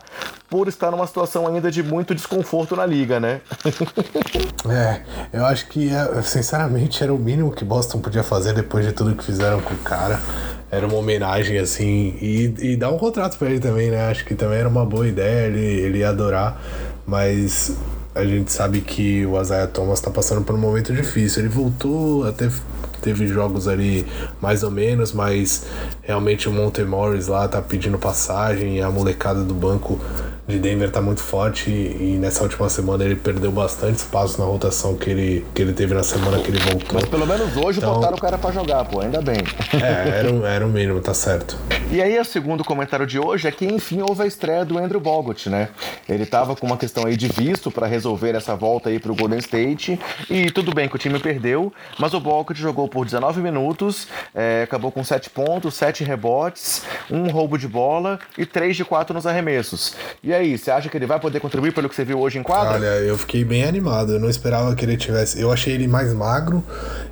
[0.52, 3.40] por estar numa situação ainda de muito desconforto na liga, né?
[4.68, 5.00] é,
[5.32, 5.88] eu acho que,
[6.22, 9.78] sinceramente, era o mínimo que Boston podia fazer depois de tudo que fizeram com o
[9.78, 10.20] cara.
[10.70, 14.10] Era uma homenagem, assim, e, e dar um contrato para ele também, né?
[14.10, 16.60] Acho que também era uma boa ideia, ele, ele ia adorar,
[17.06, 17.74] mas
[18.14, 21.40] a gente sabe que o Isaiah Thomas está passando por um momento difícil.
[21.40, 22.50] Ele voltou, até
[23.00, 24.06] teve jogos ali
[24.40, 25.64] mais ou menos, mas
[26.02, 29.98] realmente o Monte Morris lá tá pedindo passagem e a molecada do banco
[30.46, 34.44] de Denver tá muito forte e, e nessa última semana ele perdeu bastante espaço na
[34.46, 36.94] rotação que ele, que ele teve na semana que ele voltou.
[36.94, 39.36] Mas pelo menos hoje então, botaram o cara para jogar, pô, ainda bem.
[39.72, 41.56] É, era, um, era o mínimo, tá certo.
[41.90, 44.98] E aí, o segundo comentário de hoje é que, enfim, houve a estreia do Andrew
[44.98, 45.68] Bogut, né?
[46.08, 49.38] Ele tava com uma questão aí de visto para resolver essa volta aí pro Golden
[49.38, 50.00] State.
[50.30, 54.62] E tudo bem que o time perdeu, mas o Bogut jogou por 19 minutos, é,
[54.62, 59.26] acabou com 7 pontos, 7 rebotes, um roubo de bola e 3 de 4 nos
[59.26, 59.94] arremessos.
[60.22, 62.42] E aí, você acha que ele vai poder contribuir pelo que você viu hoje em
[62.42, 62.74] quadra?
[62.74, 64.12] Olha, eu fiquei bem animado.
[64.12, 65.40] Eu não esperava que ele tivesse.
[65.40, 66.64] Eu achei ele mais magro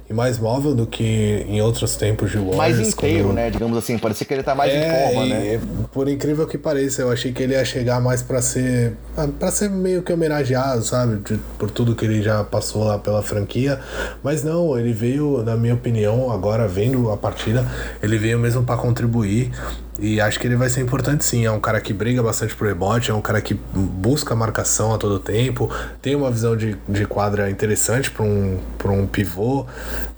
[0.09, 2.57] e mais móvel do que em outros tempos de Warriors.
[2.57, 3.37] Mais inteiro, quando...
[3.37, 3.51] né?
[3.51, 5.61] Digamos assim, parecia que ele tá mais é, em forma, né?
[5.93, 9.51] Por incrível que pareça, eu achei que ele ia chegar mais para ser ah, para
[9.53, 13.79] ser meio que homenageado, sabe, de, por tudo que ele já passou lá pela franquia.
[14.23, 17.65] Mas não, ele veio, na minha opinião, agora vendo a partida,
[18.03, 19.53] ele veio mesmo para contribuir.
[20.01, 21.45] E acho que ele vai ser importante sim.
[21.45, 24.99] É um cara que briga bastante pro rebote, é um cara que busca marcação a
[24.99, 25.71] todo tempo,
[26.01, 29.67] tem uma visão de, de quadra interessante para um, pra um pivô.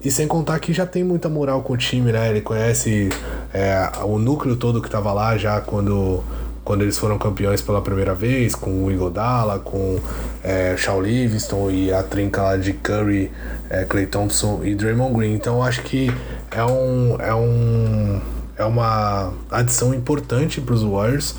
[0.00, 2.30] E sem contar que já tem muita moral com o time, né?
[2.30, 3.08] Ele conhece
[3.52, 6.22] é, o núcleo todo que tava lá já quando
[6.64, 9.98] quando eles foram campeões pela primeira vez, com o Igodala, com
[10.44, 13.32] é, Shaw Livingston e a trinca lá de Curry,
[13.68, 15.34] é, Clay Thompson e Draymond Green.
[15.34, 16.12] Então acho que
[16.50, 18.20] é um, é um
[18.62, 21.34] é uma adição importante para os Warriors.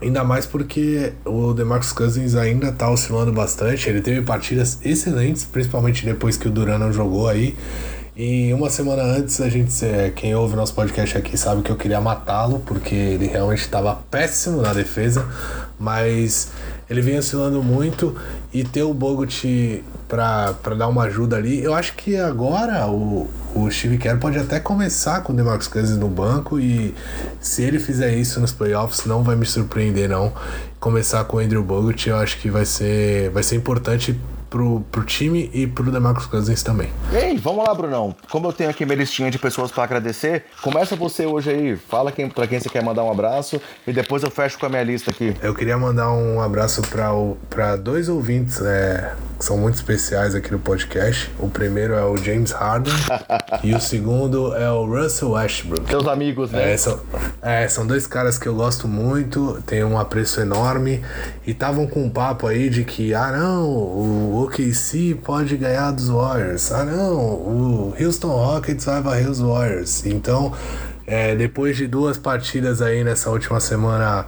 [0.00, 3.88] Ainda mais porque o DeMarcus Cousins ainda está oscilando bastante.
[3.88, 7.56] Ele teve partidas excelentes, principalmente depois que o Duran não jogou aí.
[8.16, 9.72] E uma semana antes, a gente,
[10.16, 14.60] quem ouve nosso podcast aqui sabe que eu queria matá-lo, porque ele realmente estava péssimo
[14.60, 15.26] na defesa,
[15.78, 16.50] mas
[16.90, 18.14] ele vem oscilando muito
[18.52, 21.62] e ter o Bogut para dar uma ajuda ali.
[21.62, 25.96] Eu acho que agora o, o Steve Kerr pode até começar com o DeMarcus Cousins
[25.96, 26.94] no banco e
[27.40, 30.32] se ele fizer isso nos playoffs não vai me surpreender não.
[30.80, 34.18] Começar com o Andrew Bogut eu acho que vai ser, vai ser importante
[34.52, 36.90] pro, pro time e pro DeMarcus Cousins também.
[37.10, 38.14] Ei, vamos lá, Brunão.
[38.30, 41.76] Como eu tenho aqui minha listinha de pessoas para agradecer, começa você hoje aí.
[41.76, 44.68] Fala quem, para quem você quer mandar um abraço e depois eu fecho com a
[44.68, 45.34] minha lista aqui.
[45.42, 46.82] Eu queria mandar um abraço
[47.48, 51.30] para dois ouvintes é, que são muito especiais aqui no podcast.
[51.38, 52.92] O primeiro é o James Harden
[53.64, 55.88] e o segundo é o Russell Westbrook.
[55.88, 56.74] Seus amigos, né?
[56.74, 57.00] É são,
[57.40, 61.02] é, são dois caras que eu gosto muito, tenho um apreço enorme
[61.46, 66.08] e estavam com um papo aí de que, ah não, o OKC pode ganhar dos
[66.08, 66.70] Warriors.
[66.72, 70.04] Ah, não, o Houston Rockets vai varrer os Warriors.
[70.06, 70.52] Então,
[71.06, 74.26] é, depois de duas partidas aí nessa última semana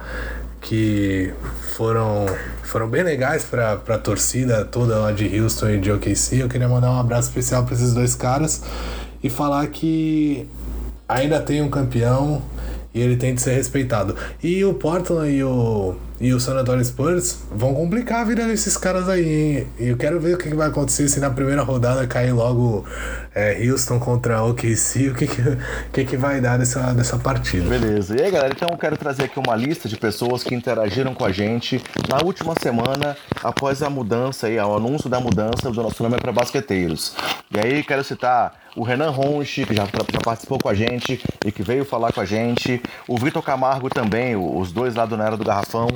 [0.61, 1.33] que
[1.75, 2.25] foram,
[2.63, 6.67] foram bem legais para a torcida toda lá de Houston e de OKC, eu queria
[6.67, 8.63] mandar um abraço especial para esses dois caras
[9.23, 10.49] e falar que
[11.07, 12.41] ainda tem um campeão
[12.93, 14.15] e ele tem de ser respeitado.
[14.41, 18.77] E o Portland e o e o San Antonio Spurs vão complicar a vida desses
[18.77, 19.67] caras aí, hein?
[19.79, 22.85] E eu quero ver o que, vai acontecer se na primeira rodada cair logo
[23.33, 25.27] é, Houston contra OKC, o que,
[25.91, 27.67] que, que, vai dar dessa, dessa partida.
[27.67, 28.15] Beleza.
[28.17, 31.25] E aí, galera, então eu quero trazer aqui uma lista de pessoas que interagiram com
[31.25, 36.01] a gente na última semana após a mudança aí, o anúncio da mudança do nosso
[36.01, 37.15] nome para basqueteiros.
[37.51, 41.51] E aí, quero citar o Renan Ronchi, que já, já, participou com a gente e
[41.51, 45.25] que veio falar com a gente, o Vitor Camargo também, os dois lá do Na
[45.25, 45.87] Era do Garrafão,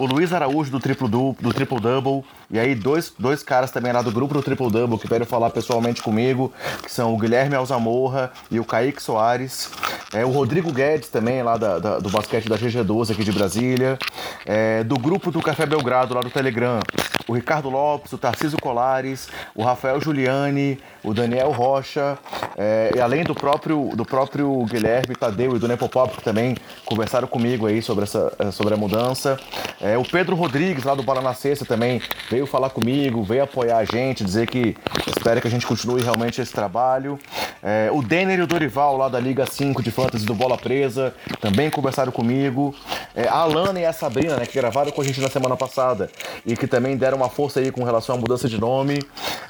[0.00, 3.92] o Luiz Araújo do Triplo do, do Triple Double, e aí dois, dois caras também
[3.92, 6.50] lá do grupo do Triple Double que vieram falar pessoalmente comigo,
[6.82, 9.70] que são o Guilherme Alzamorra e o Kaique Soares.
[10.12, 13.98] É, o Rodrigo Guedes também, lá da, da, do basquete da GG12 aqui de Brasília.
[14.46, 16.80] É, do grupo do Café Belgrado, lá do Telegram,
[17.28, 22.18] o Ricardo Lopes, o Tarcísio Colares, o Rafael Giuliani, o Daniel Rocha,
[22.56, 27.28] é, e além do próprio, do próprio Guilherme Tadeu e do Nepopop, que também conversaram
[27.28, 29.38] comigo aí sobre, essa, sobre a mudança.
[29.80, 34.24] É, o Pedro Rodrigues, lá do Sexta, também veio falar comigo, veio apoiar a gente,
[34.24, 34.76] dizer que
[35.06, 37.18] espera que a gente continue realmente esse trabalho.
[37.62, 41.14] É, o Denner e o Dorival, lá da Liga 5 de Fantasy do Bola Presa,
[41.40, 42.74] também conversaram comigo.
[43.14, 46.10] É, a Alana e a Sabrina, né, que gravaram com a gente na semana passada
[46.44, 49.02] e que também deram uma força aí com relação à mudança de nome.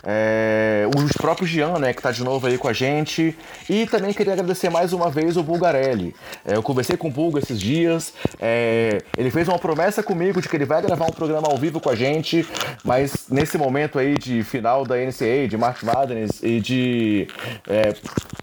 [0.03, 3.37] É, os próprios Jean, né, que tá de novo aí com a gente.
[3.69, 6.15] E também queria agradecer mais uma vez o Bulgarelli.
[6.45, 8.13] É, eu conversei com o Bulga esses dias.
[8.41, 11.81] É, ele fez uma promessa comigo de que ele vai gravar um programa ao vivo
[11.81, 12.47] com a gente,
[12.85, 17.29] mas nesse momento aí de final da NCAA, de March Madness e de
[17.67, 17.95] é,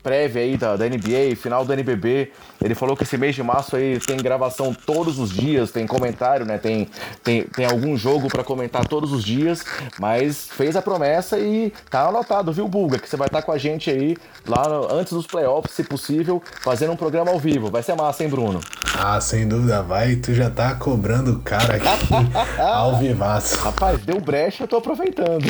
[0.02, 2.32] prévia aí da, da NBA, final do NBB.
[2.64, 6.46] Ele falou que esse mês de março aí tem gravação todos os dias, tem comentário,
[6.46, 6.58] né?
[6.58, 6.88] Tem,
[7.24, 9.64] tem, tem algum jogo para comentar todos os dias,
[10.00, 12.98] mas fez a promessa e tá anotado, viu, Bulga?
[12.98, 14.18] Que você vai estar tá com a gente aí
[14.48, 17.70] lá no, antes dos playoffs, se possível, fazendo um programa ao vivo.
[17.70, 18.60] Vai ser massa, hein, Bruno?
[18.98, 20.16] Ah, sem dúvida vai.
[20.16, 22.14] Tu já tá cobrando o cara aqui
[22.62, 23.58] ao vivaço.
[23.58, 25.46] Rapaz, deu brecha, eu tô aproveitando.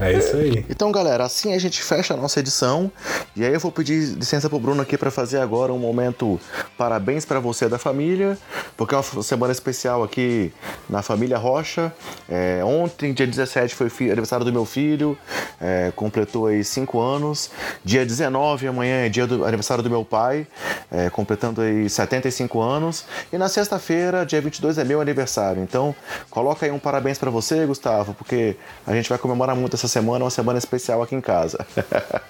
[0.00, 0.64] É isso aí.
[0.68, 2.90] Então, galera, assim a gente fecha a nossa edição.
[3.36, 6.40] E aí eu vou pedir licença pro Bruno aqui para fazer agora um momento
[6.76, 8.36] parabéns para você da família,
[8.76, 10.52] porque é uma semana especial aqui
[10.88, 11.92] na família Rocha.
[12.28, 15.16] É, ontem, dia 17, foi aniversário do meu filho,
[15.60, 17.50] é, completou aí 5 anos.
[17.84, 20.46] Dia 19, amanhã é dia do aniversário do meu pai,
[20.90, 23.04] é, completando aí 75 anos.
[23.32, 25.62] E na sexta-feira, dia 22, é meu aniversário.
[25.62, 25.94] Então,
[26.30, 28.56] coloca aí um parabéns para você, Gustavo, porque
[28.86, 31.64] a gente vai comemorar muito essa semana, uma semana especial aqui em casa.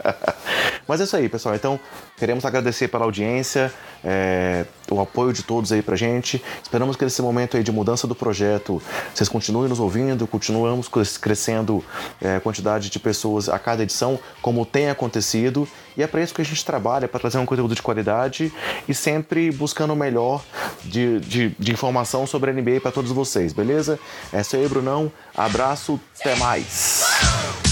[0.86, 1.54] Mas é isso aí, pessoal.
[1.54, 1.78] Então,
[2.16, 3.72] queremos agradecer pela audiência,
[4.04, 6.42] é, o apoio de todos aí pra gente.
[6.62, 8.82] Esperamos que nesse momento aí de mudança do projeto,
[9.14, 10.88] vocês continuem nos ouvindo, continuamos
[11.20, 11.84] crescendo
[12.20, 15.68] é, a quantidade de pessoas a cada edição, como tem acontecido.
[15.96, 18.52] E é para isso que a gente trabalha, para trazer um conteúdo de qualidade
[18.88, 20.42] e sempre buscando o melhor
[20.84, 23.98] de, de, de informação sobre a NBA para todos vocês, beleza?
[24.32, 25.10] É isso aí, Brunão.
[25.34, 27.71] Abraço, até mais.